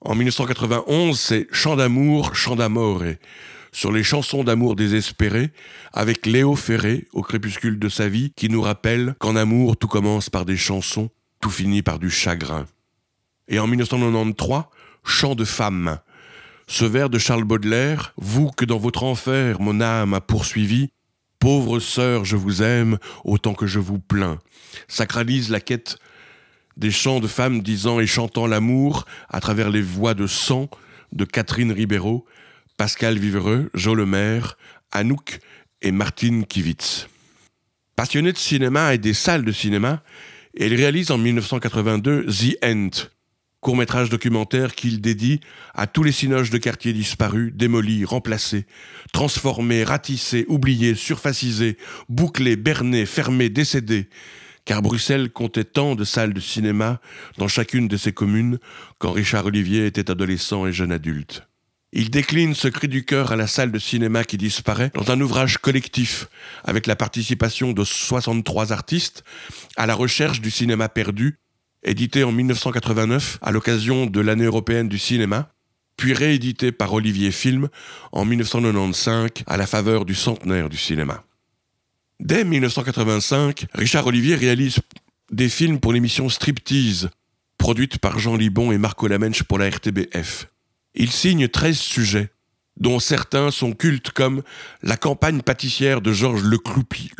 En 0.00 0.16
1991, 0.16 1.16
c'est 1.16 1.46
Chant 1.52 1.76
d'amour, 1.76 2.34
Chant 2.34 2.56
d'amore 2.56 3.04
sur 3.72 3.92
les 3.92 4.02
chansons 4.02 4.44
d'amour 4.44 4.76
désespérées, 4.76 5.50
avec 5.92 6.26
Léo 6.26 6.56
Ferré, 6.56 7.06
au 7.12 7.22
crépuscule 7.22 7.78
de 7.78 7.88
sa 7.88 8.08
vie, 8.08 8.32
qui 8.36 8.48
nous 8.48 8.62
rappelle 8.62 9.14
qu'en 9.18 9.36
amour 9.36 9.76
tout 9.76 9.88
commence 9.88 10.30
par 10.30 10.44
des 10.44 10.56
chansons, 10.56 11.10
tout 11.40 11.50
finit 11.50 11.82
par 11.82 11.98
du 11.98 12.10
chagrin. 12.10 12.66
Et 13.48 13.58
en 13.58 13.66
1993, 13.66 14.64
Chant 15.08 15.36
de 15.36 15.44
femme. 15.44 16.00
Ce 16.66 16.84
vers 16.84 17.08
de 17.08 17.18
Charles 17.18 17.44
Baudelaire, 17.44 18.12
vous 18.16 18.50
que 18.50 18.64
dans 18.64 18.76
votre 18.76 19.04
enfer 19.04 19.60
mon 19.60 19.80
âme 19.80 20.14
a 20.14 20.20
poursuivi, 20.20 20.90
pauvre 21.38 21.78
sœur, 21.78 22.24
je 22.24 22.34
vous 22.34 22.60
aime 22.60 22.98
autant 23.24 23.54
que 23.54 23.68
je 23.68 23.78
vous 23.78 24.00
plains, 24.00 24.40
sacralise 24.88 25.48
la 25.48 25.60
quête 25.60 25.98
des 26.76 26.90
chants 26.90 27.20
de 27.20 27.28
femmes 27.28 27.62
disant 27.62 28.00
et 28.00 28.06
chantant 28.08 28.48
l'amour 28.48 29.06
à 29.28 29.38
travers 29.40 29.70
les 29.70 29.80
voix 29.80 30.14
de 30.14 30.26
sang 30.26 30.68
de 31.12 31.24
Catherine 31.24 31.70
Ribeiro, 31.70 32.26
Pascal 32.76 33.18
Vivereux, 33.18 33.70
Jo 33.72 33.94
Lemaire, 33.94 34.58
Anouk 34.92 35.38
et 35.80 35.92
Martine 35.92 36.44
Kivitz. 36.44 37.08
Passionné 37.96 38.32
de 38.32 38.38
cinéma 38.38 38.92
et 38.92 38.98
des 38.98 39.14
salles 39.14 39.46
de 39.46 39.52
cinéma, 39.52 40.02
il 40.54 40.74
réalise 40.74 41.10
en 41.10 41.16
1982 41.16 42.26
The 42.26 42.62
End, 42.62 42.90
court-métrage 43.60 44.10
documentaire 44.10 44.74
qu'il 44.74 45.00
dédie 45.00 45.40
à 45.74 45.86
tous 45.86 46.02
les 46.02 46.12
cinoches 46.12 46.50
de 46.50 46.58
quartier 46.58 46.92
disparus, 46.92 47.50
démolis, 47.54 48.04
remplacés, 48.04 48.66
transformés, 49.10 49.82
ratissés, 49.82 50.44
oubliés, 50.48 50.94
surfacisés, 50.94 51.78
bouclés, 52.10 52.56
bernés, 52.56 53.06
fermés, 53.06 53.48
décédés, 53.48 54.10
car 54.66 54.82
Bruxelles 54.82 55.30
comptait 55.30 55.64
tant 55.64 55.94
de 55.94 56.04
salles 56.04 56.34
de 56.34 56.40
cinéma 56.40 57.00
dans 57.38 57.48
chacune 57.48 57.88
de 57.88 57.96
ses 57.96 58.12
communes 58.12 58.58
quand 58.98 59.12
Richard 59.12 59.46
Olivier 59.46 59.86
était 59.86 60.10
adolescent 60.10 60.66
et 60.66 60.72
jeune 60.72 60.92
adulte. 60.92 61.48
Il 61.98 62.10
décline 62.10 62.54
ce 62.54 62.68
cri 62.68 62.88
du 62.88 63.06
cœur 63.06 63.32
à 63.32 63.36
la 63.36 63.46
salle 63.46 63.72
de 63.72 63.78
cinéma 63.78 64.22
qui 64.22 64.36
disparaît 64.36 64.90
dans 64.92 65.10
un 65.10 65.18
ouvrage 65.18 65.56
collectif 65.56 66.28
avec 66.62 66.86
la 66.86 66.94
participation 66.94 67.72
de 67.72 67.84
63 67.84 68.70
artistes 68.70 69.24
à 69.78 69.86
la 69.86 69.94
recherche 69.94 70.42
du 70.42 70.50
cinéma 70.50 70.90
perdu, 70.90 71.38
édité 71.82 72.22
en 72.22 72.32
1989 72.32 73.38
à 73.40 73.50
l'occasion 73.50 74.04
de 74.04 74.20
l'année 74.20 74.44
européenne 74.44 74.90
du 74.90 74.98
cinéma, 74.98 75.48
puis 75.96 76.12
réédité 76.12 76.70
par 76.70 76.92
Olivier 76.92 77.30
Film 77.30 77.68
en 78.12 78.26
1995 78.26 79.30
à 79.46 79.56
la 79.56 79.66
faveur 79.66 80.04
du 80.04 80.14
centenaire 80.14 80.68
du 80.68 80.76
cinéma. 80.76 81.24
Dès 82.20 82.44
1985, 82.44 83.68
Richard 83.72 84.06
Olivier 84.06 84.34
réalise 84.34 84.80
des 85.32 85.48
films 85.48 85.80
pour 85.80 85.94
l'émission 85.94 86.28
Striptease, 86.28 87.08
produite 87.56 87.96
par 87.96 88.18
Jean 88.18 88.36
Libon 88.36 88.70
et 88.70 88.76
Marco 88.76 89.08
Lamenche 89.08 89.44
pour 89.44 89.56
la 89.56 89.70
RTBF. 89.70 90.46
Il 90.96 91.12
signe 91.12 91.46
13 91.46 91.76
sujets, 91.76 92.30
dont 92.78 92.98
certains 92.98 93.50
sont 93.50 93.72
cultes 93.72 94.10
comme 94.10 94.42
la 94.82 94.96
campagne 94.96 95.42
pâtissière 95.42 96.00
de 96.00 96.12
Georges 96.12 96.42
Le, 96.42 96.58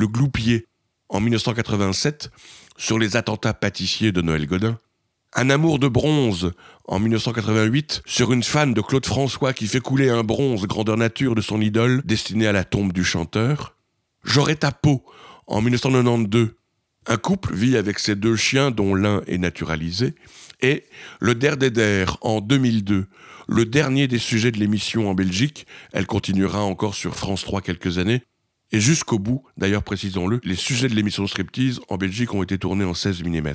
Gloupier 0.06 0.66
en 1.11 1.21
1987 1.21 2.30
sur 2.78 2.99
les 2.99 3.16
attentats 3.16 3.54
pâtissiers 3.54 4.12
de 4.12 4.23
Noël 4.23 4.47
Godin, 4.47 4.78
Un 5.35 5.50
amour 5.50 5.78
de 5.78 5.88
bronze 5.88 6.52
en 6.87 6.99
1988 6.99 8.02
sur 8.06 8.33
une 8.33 8.42
fan 8.42 8.73
de 8.73 8.80
Claude 8.80 9.04
François 9.04 9.52
qui 9.52 9.66
fait 9.66 9.80
couler 9.80 10.09
un 10.09 10.25
bronze 10.25 10.62
grandeur 10.62 10.97
nature 10.97 11.35
de 11.35 11.42
son 11.42 11.61
idole 11.61 12.00
destiné 12.04 12.47
à 12.47 12.52
la 12.52 12.64
tombe 12.64 12.92
du 12.92 13.04
chanteur, 13.04 13.75
J'aurais 14.25 14.56
ta 14.56 14.73
peau 14.73 15.04
en 15.47 15.61
1992 15.61 16.54
un 17.06 17.16
couple 17.16 17.54
vit 17.54 17.76
avec 17.76 17.99
ses 17.99 18.16
deux 18.16 18.37
chiens 18.37 18.71
dont 18.71 18.95
l'un 18.95 19.23
est 19.26 19.38
naturalisé, 19.38 20.14
et 20.61 20.85
Le 21.21 21.35
Der 21.35 22.18
en 22.23 22.40
2002, 22.40 23.06
le 23.47 23.65
dernier 23.65 24.09
des 24.09 24.19
sujets 24.19 24.53
de 24.53 24.59
l'émission 24.59 25.11
en 25.11 25.15
Belgique. 25.15 25.67
Elle 25.93 26.07
continuera 26.07 26.62
encore 26.62 26.95
sur 26.95 27.17
France 27.17 27.45
3 27.45 27.61
quelques 27.62 27.99
années. 27.99 28.23
Et 28.73 28.81
jusqu'au 28.81 29.19
bout, 29.19 29.45
d'ailleurs 29.57 29.85
précisons-le, 29.85 30.41
les 30.43 30.57
sujets 30.57 30.88
de 30.88 30.95
l'émission 30.95 31.26
Striptease 31.26 31.81
en 31.88 31.97
Belgique 31.97 32.35
ont 32.35 32.43
été 32.43 32.59
tournés 32.59 32.85
en 32.85 32.95
16 32.95 33.23
mm. 33.23 33.55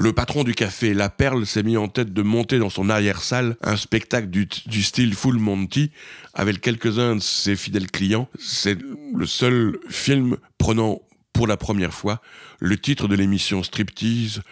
Le 0.00 0.12
patron 0.12 0.44
du 0.44 0.54
café 0.54 0.94
La 0.94 1.08
Perle 1.08 1.44
s'est 1.44 1.64
mis 1.64 1.76
en 1.76 1.88
tête 1.88 2.12
de 2.12 2.22
monter 2.22 2.60
dans 2.60 2.70
son 2.70 2.88
arrière-salle 2.88 3.56
un 3.62 3.76
spectacle 3.76 4.28
du, 4.28 4.46
style 4.82 5.14
Full 5.16 5.38
Monty 5.38 5.90
avec 6.34 6.60
quelques-uns 6.60 7.16
de 7.16 7.20
ses 7.20 7.56
fidèles 7.56 7.90
clients. 7.90 8.28
C'est 8.38 8.78
le 9.12 9.26
seul 9.26 9.76
film 9.90 10.36
prenant 10.56 11.00
pour 11.32 11.48
la 11.48 11.56
première 11.56 11.92
fois 11.92 12.22
le 12.60 12.78
titre 12.78 13.08
de 13.08 13.16
l'émission 13.16 13.64
Striptease 13.64 14.42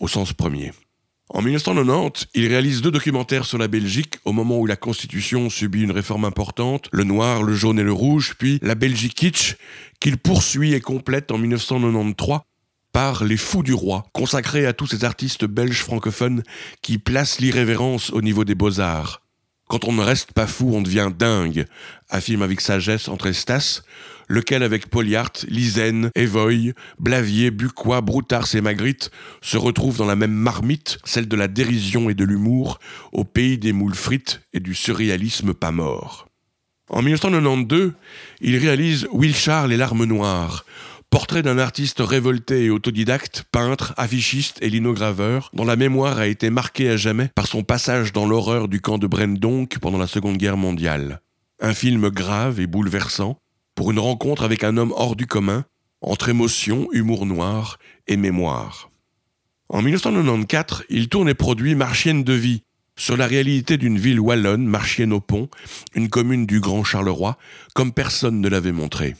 au 0.00 0.08
sens 0.08 0.32
premier. 0.32 0.72
En 1.30 1.42
1990, 1.42 2.28
il 2.34 2.46
réalise 2.46 2.80
deux 2.80 2.90
documentaires 2.90 3.44
sur 3.44 3.58
la 3.58 3.68
Belgique 3.68 4.14
au 4.24 4.32
moment 4.32 4.58
où 4.58 4.66
la 4.66 4.76
Constitution 4.76 5.50
subit 5.50 5.82
une 5.82 5.90
réforme 5.90 6.24
importante, 6.24 6.88
le 6.90 7.04
noir, 7.04 7.42
le 7.42 7.54
jaune 7.54 7.78
et 7.78 7.82
le 7.82 7.92
rouge, 7.92 8.34
puis 8.38 8.58
la 8.62 8.74
Belgique 8.74 9.14
kitsch, 9.14 9.56
qu'il 10.00 10.16
poursuit 10.16 10.72
et 10.72 10.80
complète 10.80 11.30
en 11.30 11.36
1993 11.36 12.38
par 12.92 13.24
Les 13.24 13.36
Fous 13.36 13.62
du 13.62 13.74
Roi, 13.74 14.06
consacré 14.14 14.64
à 14.64 14.72
tous 14.72 14.86
ces 14.86 15.04
artistes 15.04 15.44
belges 15.44 15.82
francophones 15.82 16.42
qui 16.80 16.96
placent 16.96 17.40
l'irrévérence 17.40 18.10
au 18.10 18.22
niveau 18.22 18.44
des 18.44 18.54
beaux-arts. 18.54 19.20
Quand 19.68 19.84
on 19.84 19.92
ne 19.92 20.02
reste 20.02 20.32
pas 20.32 20.46
fou, 20.46 20.72
on 20.74 20.80
devient 20.80 21.10
dingue, 21.16 21.66
affirme 22.08 22.42
avec 22.42 22.60
sagesse 22.62 23.08
entre 23.08 23.26
Estas, 23.26 23.82
lequel 24.28 24.62
avec 24.62 24.88
Poliart, 24.88 25.32
Lizen, 25.48 26.10
Evoy, 26.14 26.72
Blavier, 26.98 27.50
Bucois, 27.50 28.00
Broutars 28.00 28.54
et 28.54 28.62
Magritte 28.62 29.10
se 29.42 29.58
retrouve 29.58 29.98
dans 29.98 30.06
la 30.06 30.16
même 30.16 30.32
marmite, 30.32 30.98
celle 31.04 31.28
de 31.28 31.36
la 31.36 31.48
dérision 31.48 32.08
et 32.08 32.14
de 32.14 32.24
l'humour, 32.24 32.78
au 33.12 33.24
pays 33.24 33.58
des 33.58 33.72
moules 33.72 33.94
frites 33.94 34.40
et 34.54 34.60
du 34.60 34.74
surréalisme 34.74 35.52
pas 35.52 35.70
mort. 35.70 36.28
En 36.90 37.02
1992, 37.02 37.92
il 38.40 38.56
réalise 38.56 39.06
Will 39.12 39.34
Charles 39.34 39.72
et 39.72 39.76
l'arme 39.76 40.04
noire, 40.04 40.64
portrait 41.10 41.42
d'un 41.42 41.58
artiste 41.58 42.00
révolté 42.00 42.64
et 42.64 42.70
autodidacte, 42.70 43.44
peintre, 43.50 43.94
affichiste 43.96 44.58
et 44.60 44.68
linograveur, 44.68 45.50
dont 45.54 45.64
la 45.64 45.76
mémoire 45.76 46.18
a 46.18 46.26
été 46.26 46.50
marquée 46.50 46.90
à 46.90 46.96
jamais 46.96 47.30
par 47.34 47.46
son 47.46 47.62
passage 47.62 48.12
dans 48.12 48.26
l'horreur 48.26 48.68
du 48.68 48.80
camp 48.80 48.98
de 48.98 49.06
Brendonck 49.06 49.78
pendant 49.78 49.98
la 49.98 50.06
Seconde 50.06 50.36
Guerre 50.36 50.56
mondiale. 50.56 51.20
Un 51.60 51.74
film 51.74 52.10
grave 52.10 52.60
et 52.60 52.66
bouleversant, 52.66 53.40
pour 53.74 53.90
une 53.90 53.98
rencontre 53.98 54.42
avec 54.42 54.64
un 54.64 54.76
homme 54.76 54.92
hors 54.96 55.16
du 55.16 55.26
commun, 55.26 55.64
entre 56.00 56.28
émotion, 56.28 56.88
humour 56.92 57.26
noir 57.26 57.78
et 58.06 58.16
mémoire. 58.16 58.90
En 59.68 59.82
1994, 59.82 60.84
il 60.88 61.08
tourne 61.08 61.28
et 61.28 61.34
produit 61.34 61.74
Marchienne 61.74 62.24
de 62.24 62.32
vie, 62.32 62.62
sur 62.96 63.16
la 63.16 63.26
réalité 63.26 63.76
d'une 63.76 63.98
ville 63.98 64.20
wallonne, 64.20 64.66
Marchienne-au-Pont, 64.66 65.48
une 65.94 66.08
commune 66.08 66.46
du 66.46 66.60
Grand 66.60 66.84
Charleroi, 66.84 67.38
comme 67.74 67.92
personne 67.92 68.40
ne 68.40 68.48
l'avait 68.48 68.72
montré. 68.72 69.14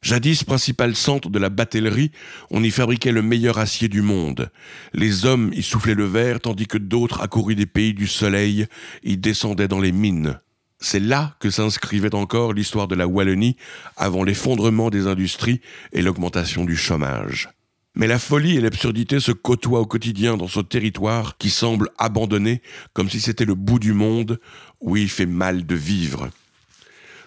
Jadis 0.00 0.44
principal 0.44 0.94
centre 0.94 1.28
de 1.28 1.38
la 1.38 1.48
batellerie, 1.48 2.12
on 2.50 2.62
y 2.62 2.70
fabriquait 2.70 3.10
le 3.10 3.22
meilleur 3.22 3.58
acier 3.58 3.88
du 3.88 4.00
monde. 4.00 4.50
Les 4.92 5.26
hommes 5.26 5.50
y 5.52 5.62
soufflaient 5.62 5.94
le 5.94 6.06
verre, 6.06 6.40
tandis 6.40 6.66
que 6.66 6.78
d'autres, 6.78 7.20
accourus 7.20 7.56
des 7.56 7.66
pays 7.66 7.94
du 7.94 8.06
soleil, 8.06 8.66
y 9.02 9.16
descendaient 9.16 9.68
dans 9.68 9.80
les 9.80 9.92
mines. 9.92 10.38
C'est 10.80 11.00
là 11.00 11.34
que 11.40 11.50
s'inscrivait 11.50 12.14
encore 12.14 12.52
l'histoire 12.52 12.86
de 12.86 12.94
la 12.94 13.08
Wallonie 13.08 13.56
avant 13.96 14.22
l'effondrement 14.22 14.90
des 14.90 15.08
industries 15.08 15.60
et 15.92 16.02
l'augmentation 16.02 16.64
du 16.64 16.76
chômage. 16.76 17.48
Mais 17.96 18.06
la 18.06 18.20
folie 18.20 18.56
et 18.56 18.60
l'absurdité 18.60 19.18
se 19.18 19.32
côtoient 19.32 19.80
au 19.80 19.86
quotidien 19.86 20.36
dans 20.36 20.46
ce 20.46 20.60
territoire 20.60 21.36
qui 21.36 21.50
semble 21.50 21.88
abandonné 21.98 22.62
comme 22.92 23.10
si 23.10 23.20
c'était 23.20 23.44
le 23.44 23.56
bout 23.56 23.80
du 23.80 23.92
monde 23.92 24.38
où 24.80 24.96
il 24.96 25.10
fait 25.10 25.26
mal 25.26 25.66
de 25.66 25.74
vivre. 25.74 26.30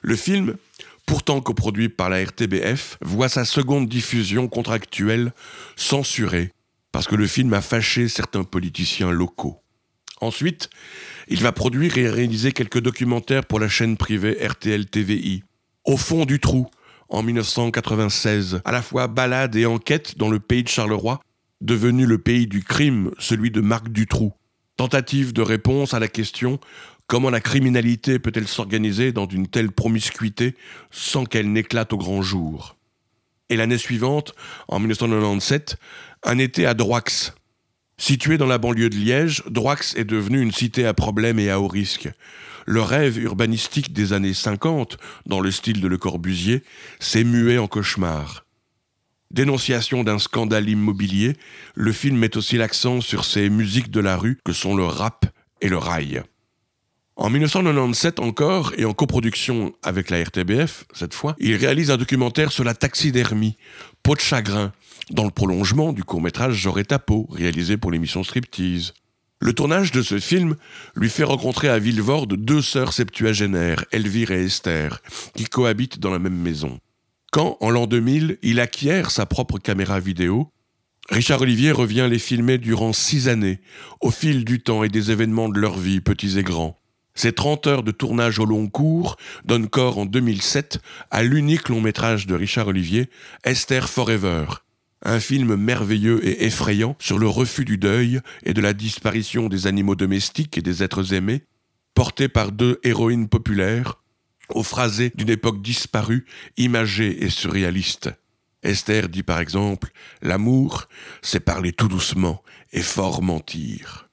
Le 0.02 0.16
film, 0.16 0.56
pourtant 1.12 1.42
coproduit 1.42 1.90
par 1.90 2.10
la 2.10 2.24
RTBF, 2.24 2.98
voit 3.02 3.28
sa 3.28 3.44
seconde 3.44 3.90
diffusion 3.90 4.48
contractuelle 4.48 5.34
censurée 5.76 6.54
parce 6.94 7.06
que 7.06 7.16
le 7.16 7.28
film 7.28 7.54
a 7.54 7.60
fâché 7.60 8.08
certains 8.08 8.46
politiciens 8.46 9.12
locaux. 9.12 9.62
Ensuite, 10.22 10.70
il 11.28 11.42
va 11.42 11.52
produire 11.52 11.98
et 11.98 12.10
réaliser 12.10 12.54
quelques 12.54 12.80
documentaires 12.80 13.44
pour 13.44 13.60
la 13.60 13.68
chaîne 13.68 13.98
privée 13.98 14.38
RTL 14.42 14.86
TVI. 14.86 15.44
Au 15.84 15.98
fond 15.98 16.24
du 16.24 16.40
trou, 16.40 16.68
en 17.10 17.24
1996, 17.24 18.62
à 18.64 18.72
la 18.72 18.82
fois 18.82 19.08
balade 19.08 19.58
et 19.58 19.66
enquête 19.66 20.18
dans 20.18 20.30
le 20.30 20.40
pays 20.40 20.64
de 20.64 20.70
Charleroi, 20.70 21.20
devenu 21.60 22.06
le 22.06 22.20
pays 22.20 22.48
du 22.48 22.64
crime, 22.64 23.12
celui 23.20 23.52
de 23.52 23.60
Marc 23.60 23.90
Dutroux. 23.90 24.32
Tentative 24.78 25.34
de 25.34 25.42
réponse 25.42 25.94
à 25.94 26.00
la 26.00 26.08
question 26.08 26.58
comment 27.12 27.30
la 27.30 27.42
criminalité 27.42 28.20
peut-elle 28.20 28.48
s'organiser 28.48 29.12
dans 29.12 29.28
une 29.28 29.48
telle 29.48 29.74
promiscuité 29.74 30.56
sans 30.92 31.26
qu'elle 31.26 31.52
n'éclate 31.52 31.92
au 31.92 31.98
grand 31.98 32.22
jour? 32.22 32.78
Et 33.50 33.58
l'année 33.58 33.78
suivante, 33.78 34.34
en 34.70 34.80
1997, 34.80 35.76
un 36.24 36.38
été 36.38 36.66
à 36.66 36.74
Droix. 36.74 37.04
Situé 37.98 38.38
dans 38.38 38.46
la 38.46 38.58
banlieue 38.58 38.90
de 38.90 38.96
Liège, 38.96 39.44
Droix 39.50 39.76
est 39.98 40.06
devenu 40.06 40.40
une 40.40 40.54
cité 40.54 40.86
à 40.86 40.94
problèmes 40.94 41.38
et 41.38 41.50
à 41.50 41.60
haut 41.60 41.68
risque. 41.68 42.08
Le 42.66 42.82
rêve 42.82 43.18
urbanistique 43.18 43.92
des 43.92 44.14
années 44.14 44.34
50, 44.34 44.98
dans 45.26 45.42
le 45.42 45.52
style 45.52 45.82
de 45.82 45.90
Le 45.90 45.98
Corbusier, 45.98 46.64
s'est 47.02 47.26
mué 47.26 47.58
en 47.58 47.68
cauchemar. 47.68 48.46
Dénonciation 49.32 50.06
d'un 50.06 50.18
scandale 50.18 50.70
immobilier, 50.70 51.36
le 51.76 51.92
film 51.92 52.20
met 52.20 52.38
aussi 52.38 52.56
l'accent 52.56 53.02
sur 53.02 53.26
ces 53.26 53.50
musiques 53.50 53.92
de 53.92 54.00
la 54.00 54.16
rue 54.16 54.38
que 54.46 54.54
sont 54.54 54.78
le 54.78 54.86
rap 54.86 55.26
et 55.60 55.68
le 55.68 55.78
rail. 55.78 56.24
En 57.18 57.30
1997 57.30 58.20
encore, 58.20 58.74
et 58.78 58.86
en 58.86 58.94
coproduction 58.94 59.74
avec 59.84 60.10
la 60.10 60.24
RTBF, 60.24 60.86
cette 60.94 61.14
fois, 61.14 61.36
il 61.40 61.56
réalise 61.56 61.92
un 61.92 61.98
documentaire 61.98 62.52
sur 62.52 62.64
la 62.64 62.74
taxidermie, 62.74 63.58
Peau 64.02 64.16
de 64.16 64.22
chagrin, 64.22 64.72
dans 65.10 65.26
le 65.26 65.30
prolongement 65.30 65.94
du 65.94 66.04
court-métrage 66.04 66.56
J'aurais 66.56 66.86
ta 66.86 67.00
peau, 67.00 67.28
réalisé 67.30 67.78
pour 67.78 67.92
l'émission 67.92 68.24
Striptease. 68.24 68.94
Le 69.40 69.54
tournage 69.54 69.92
de 69.92 70.02
ce 70.02 70.20
film 70.20 70.56
lui 70.96 71.10
fait 71.10 71.24
rencontrer 71.24 71.68
à 71.68 71.80
Villevorde 71.80 72.36
deux 72.36 72.62
sœurs 72.62 72.94
septuagénaires, 72.94 73.86
Elvire 73.92 74.32
et 74.32 74.46
Esther, 74.46 75.02
qui 75.36 75.46
cohabitent 75.46 76.00
dans 76.00 76.12
la 76.12 76.20
même 76.20 76.38
maison. 76.38 76.80
Quand, 77.32 77.58
en 77.60 77.70
l'an 77.70 77.88
2000, 77.88 78.38
il 78.42 78.60
acquiert 78.60 79.12
sa 79.12 79.26
propre 79.26 79.60
caméra 79.60 80.00
vidéo, 80.00 80.52
Richard 81.10 81.42
Olivier 81.42 81.72
revient 81.72 82.08
les 82.10 82.20
filmer 82.20 82.58
durant 82.58 82.94
six 82.94 83.28
années, 83.28 83.60
au 84.00 84.12
fil 84.12 84.46
du 84.46 84.62
temps 84.62 84.84
et 84.84 84.90
des 84.90 85.12
événements 85.12 85.50
de 85.50 85.60
leur 85.60 85.78
vie, 85.78 86.02
petits 86.02 86.40
et 86.40 86.44
grands. 86.44 86.81
Ces 87.14 87.34
30 87.34 87.68
heures 87.68 87.84
de 87.84 87.92
tournage 87.92 88.40
au 88.40 88.46
long 88.46 88.68
cours 88.68 89.18
donnent 89.46 89.68
corps 89.68 89.98
en 89.98 90.06
2007 90.06 90.80
à 91.12 91.24
l'unique 91.24 91.70
long 91.70 91.82
métrage 91.82 92.26
de 92.26 92.36
Richard 92.36 92.68
Olivier, 92.68 93.10
Esther 93.44 93.90
Forever, 93.90 94.46
un 95.04 95.20
film 95.20 95.56
merveilleux 95.56 96.26
et 96.26 96.46
effrayant 96.46 96.96
sur 97.00 97.18
le 97.18 97.28
refus 97.28 97.66
du 97.66 97.78
deuil 97.78 98.22
et 98.44 98.54
de 98.54 98.62
la 98.62 98.74
disparition 98.74 99.50
des 99.50 99.68
animaux 99.68 99.96
domestiques 99.96 100.58
et 100.58 100.62
des 100.62 100.84
êtres 100.84 101.14
aimés, 101.14 101.44
porté 101.94 102.30
par 102.30 102.52
deux 102.52 102.80
héroïnes 102.84 103.28
populaires, 103.28 104.02
aux 104.50 104.64
phrasés 104.64 105.12
d'une 105.16 105.30
époque 105.30 105.62
disparue, 105.62 106.26
imagée 106.58 107.24
et 107.24 107.30
surréaliste. 107.30 108.10
Esther 108.64 109.10
dit 109.10 109.24
par 109.24 109.40
exemple 109.40 109.90
L'amour, 110.22 110.88
c'est 111.22 111.40
parler 111.40 111.74
tout 111.74 111.88
doucement 111.88 112.44
et 112.72 112.82
fort 112.82 113.22
mentir. 113.22 114.11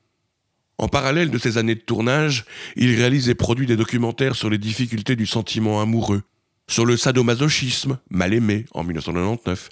En 0.78 0.86
parallèle 0.86 1.30
de 1.30 1.38
ces 1.38 1.58
années 1.58 1.74
de 1.74 1.80
tournage, 1.80 2.44
il 2.76 2.94
réalise 2.94 3.28
et 3.28 3.34
produit 3.34 3.66
des 3.66 3.76
documentaires 3.76 4.36
sur 4.36 4.48
les 4.48 4.58
difficultés 4.58 5.16
du 5.16 5.26
sentiment 5.26 5.80
amoureux, 5.80 6.22
sur 6.68 6.86
le 6.86 6.96
sadomasochisme, 6.96 7.98
mal 8.10 8.32
aimé, 8.32 8.64
en 8.72 8.84
1999, 8.84 9.70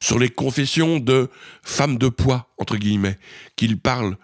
sur 0.00 0.18
les 0.18 0.28
confessions 0.28 0.98
de 0.98 1.28
femmes 1.62 1.96
de 1.96 2.08
poids, 2.08 2.48
entre 2.58 2.76
guillemets, 2.76 3.18
qu'ils 3.54 3.78
parlent 3.78 4.16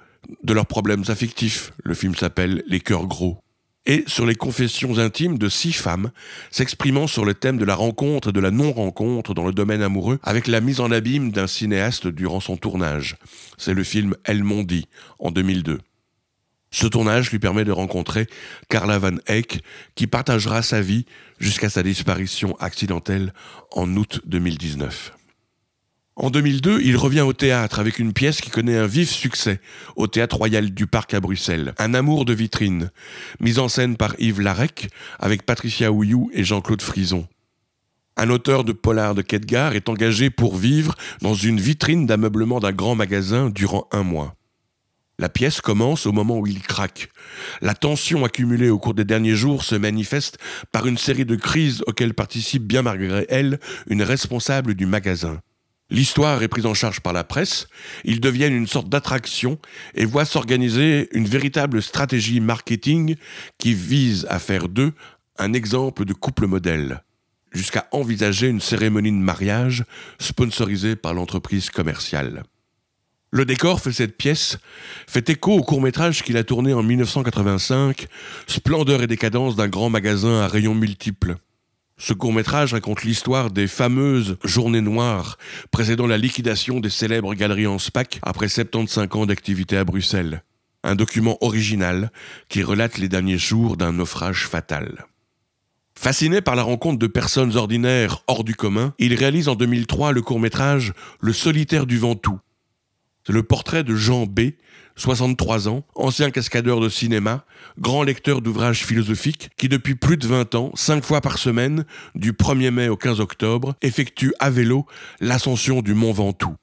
de 0.42 0.52
leurs 0.52 0.66
problèmes 0.66 1.04
affectifs, 1.08 1.72
le 1.84 1.94
film 1.94 2.16
s'appelle 2.16 2.64
Les 2.66 2.80
cœurs 2.80 3.06
gros, 3.06 3.38
et 3.86 4.02
sur 4.08 4.26
les 4.26 4.34
confessions 4.34 4.98
intimes 4.98 5.38
de 5.38 5.48
six 5.48 5.72
femmes 5.72 6.10
s'exprimant 6.50 7.06
sur 7.06 7.24
le 7.24 7.34
thème 7.34 7.58
de 7.58 7.64
la 7.64 7.74
rencontre 7.74 8.30
et 8.30 8.32
de 8.32 8.40
la 8.40 8.50
non-rencontre 8.50 9.34
dans 9.34 9.44
le 9.44 9.52
domaine 9.52 9.82
amoureux 9.82 10.18
avec 10.22 10.46
la 10.46 10.60
mise 10.60 10.80
en 10.80 10.90
abîme 10.90 11.30
d'un 11.30 11.46
cinéaste 11.46 12.08
durant 12.08 12.40
son 12.40 12.56
tournage. 12.56 13.16
C'est 13.58 13.74
le 13.74 13.84
film 13.84 14.16
Elle 14.24 14.42
m'ont 14.42 14.62
dit, 14.62 14.88
en 15.18 15.30
2002. 15.30 15.80
Ce 16.74 16.88
tournage 16.88 17.30
lui 17.30 17.38
permet 17.38 17.64
de 17.64 17.70
rencontrer 17.70 18.26
Carla 18.68 18.98
Van 18.98 19.14
Eyck, 19.28 19.62
qui 19.94 20.08
partagera 20.08 20.60
sa 20.60 20.80
vie 20.80 21.06
jusqu'à 21.38 21.70
sa 21.70 21.84
disparition 21.84 22.56
accidentelle 22.58 23.32
en 23.70 23.96
août 23.96 24.22
2019. 24.26 25.12
En 26.16 26.30
2002, 26.30 26.80
il 26.82 26.96
revient 26.96 27.20
au 27.20 27.32
théâtre 27.32 27.78
avec 27.78 28.00
une 28.00 28.12
pièce 28.12 28.40
qui 28.40 28.50
connaît 28.50 28.76
un 28.76 28.88
vif 28.88 29.08
succès 29.08 29.60
au 29.94 30.08
Théâtre 30.08 30.36
Royal 30.36 30.74
du 30.74 30.88
Parc 30.88 31.14
à 31.14 31.20
Bruxelles, 31.20 31.74
Un 31.78 31.94
amour 31.94 32.24
de 32.24 32.32
vitrine, 32.32 32.90
mise 33.38 33.60
en 33.60 33.68
scène 33.68 33.96
par 33.96 34.16
Yves 34.18 34.40
Larec 34.40 34.88
avec 35.20 35.46
Patricia 35.46 35.92
Houillou 35.92 36.28
et 36.34 36.42
Jean-Claude 36.42 36.82
Frison. 36.82 37.28
Un 38.16 38.30
auteur 38.30 38.64
de 38.64 38.72
polar 38.72 39.14
de 39.14 39.22
Kedgar 39.22 39.76
est 39.76 39.88
engagé 39.88 40.28
pour 40.28 40.56
vivre 40.56 40.96
dans 41.22 41.34
une 41.34 41.60
vitrine 41.60 42.06
d'ameublement 42.06 42.58
d'un 42.58 42.72
grand 42.72 42.96
magasin 42.96 43.48
durant 43.48 43.86
un 43.92 44.02
mois. 44.02 44.34
La 45.18 45.28
pièce 45.28 45.60
commence 45.60 46.06
au 46.06 46.12
moment 46.12 46.38
où 46.38 46.46
il 46.46 46.60
craque. 46.60 47.08
La 47.60 47.74
tension 47.74 48.24
accumulée 48.24 48.68
au 48.68 48.78
cours 48.78 48.94
des 48.94 49.04
derniers 49.04 49.36
jours 49.36 49.62
se 49.62 49.76
manifeste 49.76 50.38
par 50.72 50.86
une 50.86 50.98
série 50.98 51.24
de 51.24 51.36
crises 51.36 51.82
auxquelles 51.86 52.14
participe 52.14 52.64
bien 52.64 52.82
malgré 52.82 53.24
elle 53.28 53.60
une 53.86 54.02
responsable 54.02 54.74
du 54.74 54.86
magasin. 54.86 55.40
L'histoire 55.90 56.42
est 56.42 56.48
prise 56.48 56.66
en 56.66 56.74
charge 56.74 57.00
par 57.00 57.12
la 57.12 57.22
presse, 57.22 57.68
ils 58.04 58.18
deviennent 58.18 58.56
une 58.56 58.66
sorte 58.66 58.88
d'attraction 58.88 59.58
et 59.94 60.04
voient 60.04 60.24
s'organiser 60.24 61.08
une 61.12 61.26
véritable 61.26 61.82
stratégie 61.82 62.40
marketing 62.40 63.16
qui 63.58 63.74
vise 63.74 64.26
à 64.30 64.40
faire 64.40 64.68
d'eux 64.68 64.94
un 65.38 65.52
exemple 65.52 66.04
de 66.04 66.12
couple 66.12 66.46
modèle, 66.46 67.04
jusqu'à 67.52 67.86
envisager 67.92 68.48
une 68.48 68.60
cérémonie 68.60 69.12
de 69.12 69.16
mariage 69.16 69.84
sponsorisée 70.18 70.96
par 70.96 71.14
l'entreprise 71.14 71.70
commerciale. 71.70 72.44
Le 73.34 73.44
décor 73.44 73.80
fait 73.80 73.90
cette 73.90 74.16
pièce 74.16 74.58
fait 75.08 75.28
écho 75.28 75.54
au 75.54 75.62
court-métrage 75.64 76.22
qu'il 76.22 76.36
a 76.36 76.44
tourné 76.44 76.72
en 76.72 76.84
1985, 76.84 78.06
Splendeur 78.46 79.02
et 79.02 79.08
décadence 79.08 79.56
d'un 79.56 79.66
grand 79.66 79.90
magasin 79.90 80.42
à 80.42 80.46
rayons 80.46 80.76
multiples. 80.76 81.34
Ce 81.98 82.12
court-métrage 82.12 82.74
raconte 82.74 83.02
l'histoire 83.02 83.50
des 83.50 83.66
fameuses 83.66 84.36
journées 84.44 84.82
noires 84.82 85.36
précédant 85.72 86.06
la 86.06 86.16
liquidation 86.16 86.78
des 86.78 86.90
célèbres 86.90 87.34
galeries 87.34 87.66
en 87.66 87.80
SPAC 87.80 88.20
après 88.22 88.46
75 88.46 89.08
ans 89.10 89.26
d'activité 89.26 89.76
à 89.76 89.82
Bruxelles. 89.82 90.44
Un 90.84 90.94
document 90.94 91.36
original 91.40 92.12
qui 92.48 92.62
relate 92.62 92.98
les 92.98 93.08
derniers 93.08 93.38
jours 93.38 93.76
d'un 93.76 93.94
naufrage 93.94 94.46
fatal. 94.46 95.06
Fasciné 95.98 96.40
par 96.40 96.54
la 96.54 96.62
rencontre 96.62 97.00
de 97.00 97.08
personnes 97.08 97.56
ordinaires 97.56 98.22
hors 98.28 98.44
du 98.44 98.54
commun, 98.54 98.94
il 99.00 99.12
réalise 99.14 99.48
en 99.48 99.56
2003 99.56 100.12
le 100.12 100.22
court-métrage 100.22 100.92
Le 101.18 101.32
solitaire 101.32 101.86
du 101.86 101.98
Ventoux, 101.98 102.38
c'est 103.26 103.32
le 103.32 103.42
portrait 103.42 103.84
de 103.84 103.94
Jean 103.94 104.26
B., 104.26 104.50
63 104.96 105.68
ans, 105.68 105.84
ancien 105.94 106.30
cascadeur 106.30 106.80
de 106.80 106.88
cinéma, 106.88 107.44
grand 107.78 108.02
lecteur 108.04 108.40
d'ouvrages 108.40 108.84
philosophiques, 108.84 109.50
qui 109.56 109.68
depuis 109.68 109.96
plus 109.96 110.16
de 110.16 110.26
20 110.26 110.54
ans, 110.54 110.70
5 110.74 111.04
fois 111.04 111.20
par 111.20 111.38
semaine, 111.38 111.84
du 112.14 112.32
1er 112.32 112.70
mai 112.70 112.88
au 112.88 112.96
15 112.96 113.20
octobre, 113.20 113.74
effectue 113.82 114.32
à 114.38 114.50
vélo 114.50 114.86
l'ascension 115.20 115.82
du 115.82 115.94
Mont 115.94 116.12
Ventoux. 116.12 116.54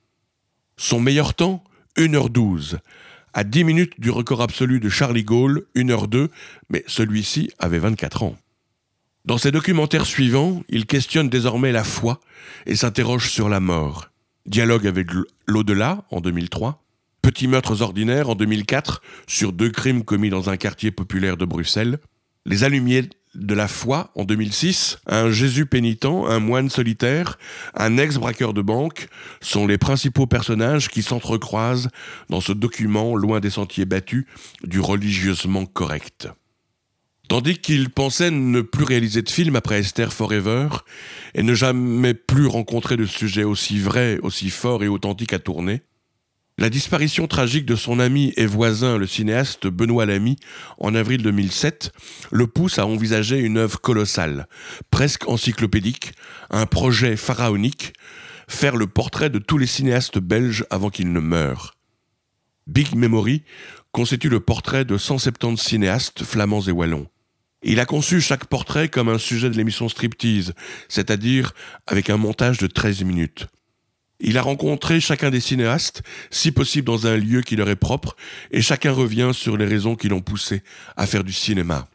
Son 0.77 1.01
meilleur 1.01 1.33
temps 1.33 1.63
1h12, 1.97 2.77
à 3.33 3.43
10 3.43 3.63
minutes 3.63 3.99
du 3.99 4.09
record 4.09 4.41
absolu 4.41 4.79
de 4.79 4.89
Charlie 4.89 5.23
Gaulle, 5.23 5.65
1h02, 5.75 6.29
mais 6.69 6.83
celui-ci 6.87 7.51
avait 7.59 7.79
24 7.79 8.23
ans. 8.23 8.37
Dans 9.25 9.37
ses 9.37 9.51
documentaires 9.51 10.05
suivants, 10.05 10.63
il 10.69 10.85
questionne 10.85 11.29
désormais 11.29 11.71
la 11.71 11.83
foi 11.83 12.19
et 12.65 12.75
s'interroge 12.75 13.29
sur 13.29 13.49
la 13.49 13.59
mort. 13.59 14.10
Dialogue 14.45 14.87
avec 14.87 15.07
l'au-delà 15.47 16.05
en 16.11 16.21
2003, 16.21 16.83
Petits 17.21 17.47
meurtres 17.47 17.83
ordinaires 17.83 18.29
en 18.29 18.35
2004 18.35 19.01
sur 19.27 19.53
deux 19.53 19.69
crimes 19.69 20.03
commis 20.03 20.31
dans 20.31 20.49
un 20.49 20.57
quartier 20.57 20.89
populaire 20.89 21.37
de 21.37 21.45
Bruxelles, 21.45 21.99
Les 22.47 22.63
allumiers 22.63 23.07
de 23.35 23.53
la 23.53 23.67
foi 23.67 24.11
en 24.15 24.23
2006, 24.23 24.97
un 25.05 25.29
Jésus 25.29 25.67
pénitent, 25.67 26.05
un 26.05 26.39
moine 26.39 26.69
solitaire, 26.69 27.37
un 27.75 27.97
ex-braqueur 27.97 28.53
de 28.55 28.63
banque 28.63 29.07
sont 29.39 29.67
les 29.67 29.77
principaux 29.77 30.25
personnages 30.25 30.89
qui 30.89 31.03
s'entrecroisent 31.03 31.89
dans 32.29 32.41
ce 32.41 32.51
document 32.51 33.15
loin 33.15 33.39
des 33.39 33.51
sentiers 33.51 33.85
battus 33.85 34.25
du 34.63 34.79
religieusement 34.79 35.67
correct. 35.67 36.29
Tandis 37.31 37.59
qu'il 37.59 37.89
pensait 37.89 38.29
ne 38.29 38.59
plus 38.59 38.83
réaliser 38.83 39.21
de 39.21 39.29
film 39.29 39.55
après 39.55 39.79
Esther 39.79 40.11
Forever 40.11 40.67
et 41.33 41.43
ne 41.43 41.53
jamais 41.53 42.13
plus 42.13 42.45
rencontrer 42.45 42.97
de 42.97 43.05
sujet 43.05 43.45
aussi 43.45 43.79
vrai, 43.79 44.19
aussi 44.21 44.49
fort 44.49 44.83
et 44.83 44.89
authentique 44.89 45.31
à 45.31 45.39
tourner, 45.39 45.81
la 46.57 46.69
disparition 46.69 47.27
tragique 47.27 47.65
de 47.65 47.77
son 47.77 47.99
ami 47.99 48.33
et 48.35 48.45
voisin, 48.45 48.97
le 48.97 49.07
cinéaste 49.07 49.67
Benoît 49.67 50.05
Lamy, 50.05 50.35
en 50.77 50.93
avril 50.93 51.21
2007, 51.21 51.93
le 52.31 52.47
pousse 52.47 52.79
à 52.79 52.85
envisager 52.85 53.39
une 53.39 53.55
œuvre 53.55 53.79
colossale, 53.79 54.49
presque 54.89 55.25
encyclopédique, 55.29 56.11
un 56.49 56.65
projet 56.65 57.15
pharaonique, 57.15 57.93
faire 58.49 58.75
le 58.75 58.87
portrait 58.87 59.29
de 59.29 59.39
tous 59.39 59.57
les 59.57 59.67
cinéastes 59.67 60.19
belges 60.19 60.65
avant 60.69 60.89
qu'ils 60.89 61.13
ne 61.13 61.21
meurent. 61.21 61.75
Big 62.67 62.93
Memory 62.93 63.43
constitue 63.93 64.27
le 64.27 64.41
portrait 64.41 64.83
de 64.83 64.97
170 64.97 65.55
cinéastes 65.55 66.25
flamands 66.25 66.67
et 66.67 66.71
wallons. 66.71 67.07
Il 67.63 67.79
a 67.79 67.85
conçu 67.85 68.21
chaque 68.21 68.45
portrait 68.45 68.89
comme 68.89 69.09
un 69.09 69.19
sujet 69.19 69.49
de 69.49 69.55
l'émission 69.55 69.87
Striptease, 69.87 70.53
c'est-à-dire 70.89 71.53
avec 71.85 72.09
un 72.09 72.17
montage 72.17 72.57
de 72.57 72.67
13 72.67 73.03
minutes. 73.03 73.47
Il 74.19 74.37
a 74.37 74.41
rencontré 74.41 74.99
chacun 74.99 75.29
des 75.29 75.39
cinéastes, 75.39 76.03
si 76.29 76.51
possible 76.51 76.85
dans 76.85 77.07
un 77.07 77.17
lieu 77.17 77.41
qui 77.41 77.55
leur 77.55 77.69
est 77.69 77.75
propre, 77.75 78.15
et 78.51 78.61
chacun 78.61 78.91
revient 78.91 79.31
sur 79.33 79.57
les 79.57 79.65
raisons 79.65 79.95
qui 79.95 80.09
l'ont 80.09 80.21
poussé 80.21 80.61
à 80.95 81.07
faire 81.07 81.23
du 81.23 81.33
cinéma. 81.33 81.87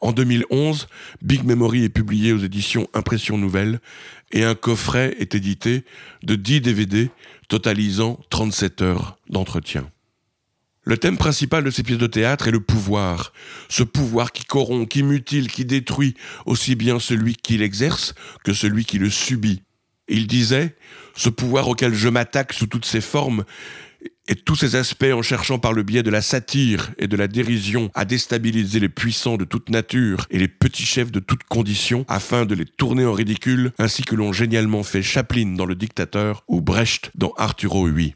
En 0.00 0.12
2011, 0.12 0.86
Big 1.22 1.44
Memory 1.44 1.84
est 1.84 1.88
publié 1.88 2.32
aux 2.32 2.38
éditions 2.38 2.88
Impression 2.94 3.38
Nouvelle 3.38 3.80
et 4.32 4.44
un 4.44 4.54
coffret 4.54 5.16
est 5.18 5.34
édité 5.34 5.84
de 6.22 6.34
10 6.34 6.60
DVD 6.60 7.10
totalisant 7.48 8.20
37 8.30 8.82
heures 8.82 9.16
d'entretien. 9.30 9.88
Le 10.86 10.98
thème 10.98 11.16
principal 11.16 11.64
de 11.64 11.70
ces 11.70 11.82
pièces 11.82 11.98
de 11.98 12.06
théâtre 12.06 12.46
est 12.46 12.52
le 12.52 12.60
pouvoir. 12.60 13.32
Ce 13.70 13.82
pouvoir 13.82 14.32
qui 14.32 14.44
corrompt, 14.44 14.86
qui 14.86 15.02
mutile, 15.02 15.50
qui 15.50 15.64
détruit 15.64 16.14
aussi 16.44 16.74
bien 16.74 17.00
celui 17.00 17.36
qui 17.36 17.56
l'exerce 17.56 18.14
que 18.44 18.52
celui 18.52 18.84
qui 18.84 18.98
le 18.98 19.08
subit. 19.08 19.62
Il 20.08 20.26
disait, 20.26 20.76
ce 21.16 21.30
pouvoir 21.30 21.68
auquel 21.68 21.94
je 21.94 22.08
m'attaque 22.10 22.52
sous 22.52 22.66
toutes 22.66 22.84
ses 22.84 23.00
formes 23.00 23.44
et 24.28 24.34
tous 24.34 24.56
ses 24.56 24.76
aspects 24.76 25.12
en 25.12 25.22
cherchant 25.22 25.58
par 25.58 25.72
le 25.72 25.82
biais 25.82 26.02
de 26.02 26.10
la 26.10 26.20
satire 26.20 26.90
et 26.98 27.08
de 27.08 27.16
la 27.16 27.28
dérision 27.28 27.90
à 27.94 28.04
déstabiliser 28.04 28.80
les 28.80 28.90
puissants 28.90 29.38
de 29.38 29.44
toute 29.44 29.70
nature 29.70 30.26
et 30.30 30.38
les 30.38 30.48
petits 30.48 30.84
chefs 30.84 31.10
de 31.12 31.20
toutes 31.20 31.44
conditions 31.44 32.04
afin 32.08 32.44
de 32.44 32.54
les 32.54 32.66
tourner 32.66 33.06
en 33.06 33.12
ridicule, 33.12 33.72
ainsi 33.78 34.02
que 34.02 34.14
l'ont 34.14 34.34
génialement 34.34 34.82
fait 34.82 35.02
Chaplin 35.02 35.54
dans 35.56 35.66
Le 35.66 35.74
Dictateur 35.74 36.44
ou 36.46 36.60
Brecht 36.60 37.10
dans 37.14 37.32
Arturo 37.38 37.88
Hui. 37.88 38.14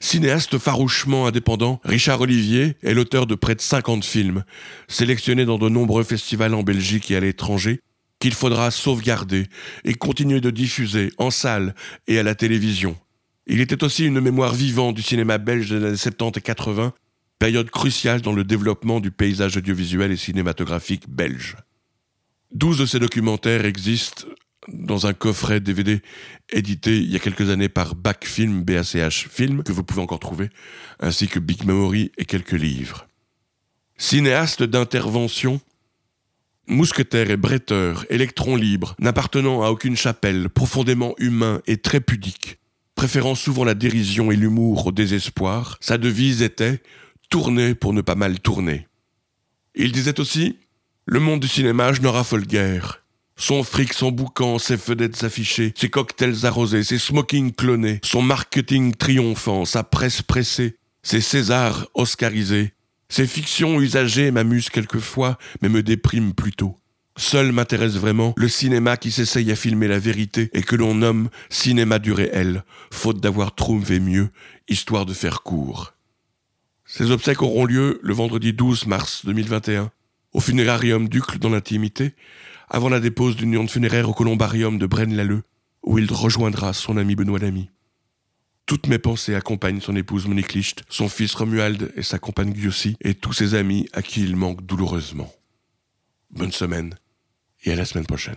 Cinéaste 0.00 0.58
farouchement 0.58 1.26
indépendant, 1.26 1.80
Richard 1.84 2.20
Olivier 2.20 2.76
est 2.82 2.94
l'auteur 2.94 3.26
de 3.26 3.34
près 3.34 3.56
de 3.56 3.60
50 3.60 4.04
films, 4.04 4.44
sélectionnés 4.86 5.44
dans 5.44 5.58
de 5.58 5.68
nombreux 5.68 6.04
festivals 6.04 6.54
en 6.54 6.62
Belgique 6.62 7.10
et 7.10 7.16
à 7.16 7.20
l'étranger, 7.20 7.80
qu'il 8.20 8.34
faudra 8.34 8.70
sauvegarder 8.70 9.46
et 9.84 9.94
continuer 9.94 10.40
de 10.40 10.50
diffuser 10.50 11.12
en 11.18 11.30
salle 11.30 11.74
et 12.06 12.18
à 12.18 12.22
la 12.22 12.34
télévision. 12.34 12.96
Il 13.46 13.60
était 13.60 13.82
aussi 13.82 14.04
une 14.04 14.20
mémoire 14.20 14.54
vivante 14.54 14.94
du 14.94 15.02
cinéma 15.02 15.38
belge 15.38 15.70
des 15.70 15.84
années 15.84 15.96
70 15.96 16.38
et 16.38 16.42
80, 16.42 16.92
période 17.38 17.70
cruciale 17.70 18.20
dans 18.20 18.32
le 18.32 18.44
développement 18.44 19.00
du 19.00 19.10
paysage 19.10 19.56
audiovisuel 19.56 20.12
et 20.12 20.16
cinématographique 20.16 21.08
belge. 21.08 21.56
Douze 22.52 22.78
de 22.78 22.86
ces 22.86 22.98
documentaires 22.98 23.64
existent 23.64 24.26
dans 24.72 25.06
un 25.06 25.12
coffret 25.12 25.60
DVD 25.60 26.00
édité 26.50 26.96
il 26.96 27.10
y 27.10 27.16
a 27.16 27.18
quelques 27.18 27.50
années 27.50 27.68
par 27.68 27.94
BAC 27.94 28.24
Film, 28.26 28.62
BACH 28.62 29.28
Film, 29.28 29.62
que 29.62 29.72
vous 29.72 29.84
pouvez 29.84 30.02
encore 30.02 30.20
trouver, 30.20 30.50
ainsi 31.00 31.28
que 31.28 31.38
Big 31.38 31.64
Memory 31.64 32.12
et 32.18 32.24
quelques 32.24 32.52
livres. 32.52 33.06
Cinéaste 33.96 34.62
d'intervention, 34.62 35.60
mousquetaire 36.66 37.30
et 37.30 37.36
bretteur, 37.36 38.04
électron 38.10 38.56
libre, 38.56 38.94
n'appartenant 38.98 39.62
à 39.62 39.70
aucune 39.70 39.96
chapelle, 39.96 40.48
profondément 40.48 41.14
humain 41.18 41.60
et 41.66 41.78
très 41.78 42.00
pudique, 42.00 42.58
préférant 42.94 43.34
souvent 43.34 43.64
la 43.64 43.74
dérision 43.74 44.30
et 44.30 44.36
l'humour 44.36 44.86
au 44.86 44.92
désespoir, 44.92 45.78
sa 45.80 45.98
devise 45.98 46.42
était 46.42 46.80
tourner 47.30 47.74
pour 47.74 47.92
ne 47.92 48.00
pas 48.00 48.14
mal 48.14 48.40
tourner. 48.40 48.86
Il 49.74 49.92
disait 49.92 50.20
aussi 50.20 50.58
Le 51.04 51.20
monde 51.20 51.40
du 51.40 51.48
cinéma, 51.48 51.92
je 51.92 52.02
ne 52.02 52.08
raffole 52.08 52.46
guère. 52.46 52.97
Son 53.40 53.62
fric, 53.62 53.92
son 53.92 54.10
boucan, 54.10 54.58
ses 54.58 54.76
fenêtres 54.76 55.24
affichées, 55.24 55.72
ses 55.76 55.88
cocktails 55.88 56.44
arrosés, 56.44 56.82
ses 56.82 56.98
smokings 56.98 57.52
clonés, 57.52 58.00
son 58.02 58.20
marketing 58.20 58.94
triomphant, 58.94 59.64
sa 59.64 59.84
presse 59.84 60.22
pressée, 60.22 60.76
ses 61.04 61.20
Césars 61.20 61.86
oscarisés. 61.94 62.72
Ses 63.08 63.28
fictions 63.28 63.80
usagées 63.80 64.32
m'amusent 64.32 64.70
quelquefois, 64.70 65.38
mais 65.62 65.68
me 65.68 65.84
dépriment 65.84 66.34
plutôt. 66.34 66.76
Seul 67.16 67.52
m'intéresse 67.52 67.94
vraiment 67.94 68.34
le 68.36 68.48
cinéma 68.48 68.96
qui 68.96 69.12
s'essaye 69.12 69.50
à 69.52 69.56
filmer 69.56 69.86
la 69.86 70.00
vérité 70.00 70.50
et 70.52 70.62
que 70.62 70.76
l'on 70.76 70.96
nomme 70.96 71.30
cinéma 71.48 72.00
du 72.00 72.12
réel, 72.12 72.64
faute 72.92 73.20
d'avoir 73.20 73.54
trouvé 73.54 74.00
mieux, 74.00 74.30
histoire 74.68 75.06
de 75.06 75.14
faire 75.14 75.42
court. 75.42 75.94
Ces 76.86 77.12
obsèques 77.12 77.42
auront 77.42 77.66
lieu 77.66 78.00
le 78.02 78.14
vendredi 78.14 78.52
12 78.52 78.86
mars 78.86 79.24
2021, 79.24 79.90
au 80.32 80.40
funérarium 80.40 81.08
d'Ucle 81.08 81.38
dans 81.38 81.50
l'intimité, 81.50 82.14
avant 82.70 82.88
la 82.88 83.00
dépose 83.00 83.36
d'une 83.36 83.54
urne 83.54 83.68
funéraire 83.68 84.08
au 84.08 84.14
columbarium 84.14 84.78
de 84.78 84.86
Braine-l'Alleud, 84.86 85.42
où 85.82 85.98
il 85.98 86.12
rejoindra 86.12 86.72
son 86.72 86.96
ami 86.96 87.14
Benoît 87.14 87.38
Lamy. 87.38 87.70
Toutes 88.66 88.86
mes 88.86 88.98
pensées 88.98 89.34
accompagnent 89.34 89.80
son 89.80 89.96
épouse 89.96 90.26
Monique 90.26 90.52
Licht, 90.52 90.84
son 90.90 91.08
fils 91.08 91.34
Romuald 91.34 91.92
et 91.96 92.02
sa 92.02 92.18
compagne 92.18 92.54
Giussi, 92.54 92.96
et 93.00 93.14
tous 93.14 93.32
ses 93.32 93.54
amis 93.54 93.88
à 93.94 94.02
qui 94.02 94.22
il 94.22 94.36
manque 94.36 94.66
douloureusement. 94.66 95.32
Bonne 96.30 96.52
semaine 96.52 96.94
et 97.64 97.72
à 97.72 97.76
la 97.76 97.86
semaine 97.86 98.06
prochaine. 98.06 98.36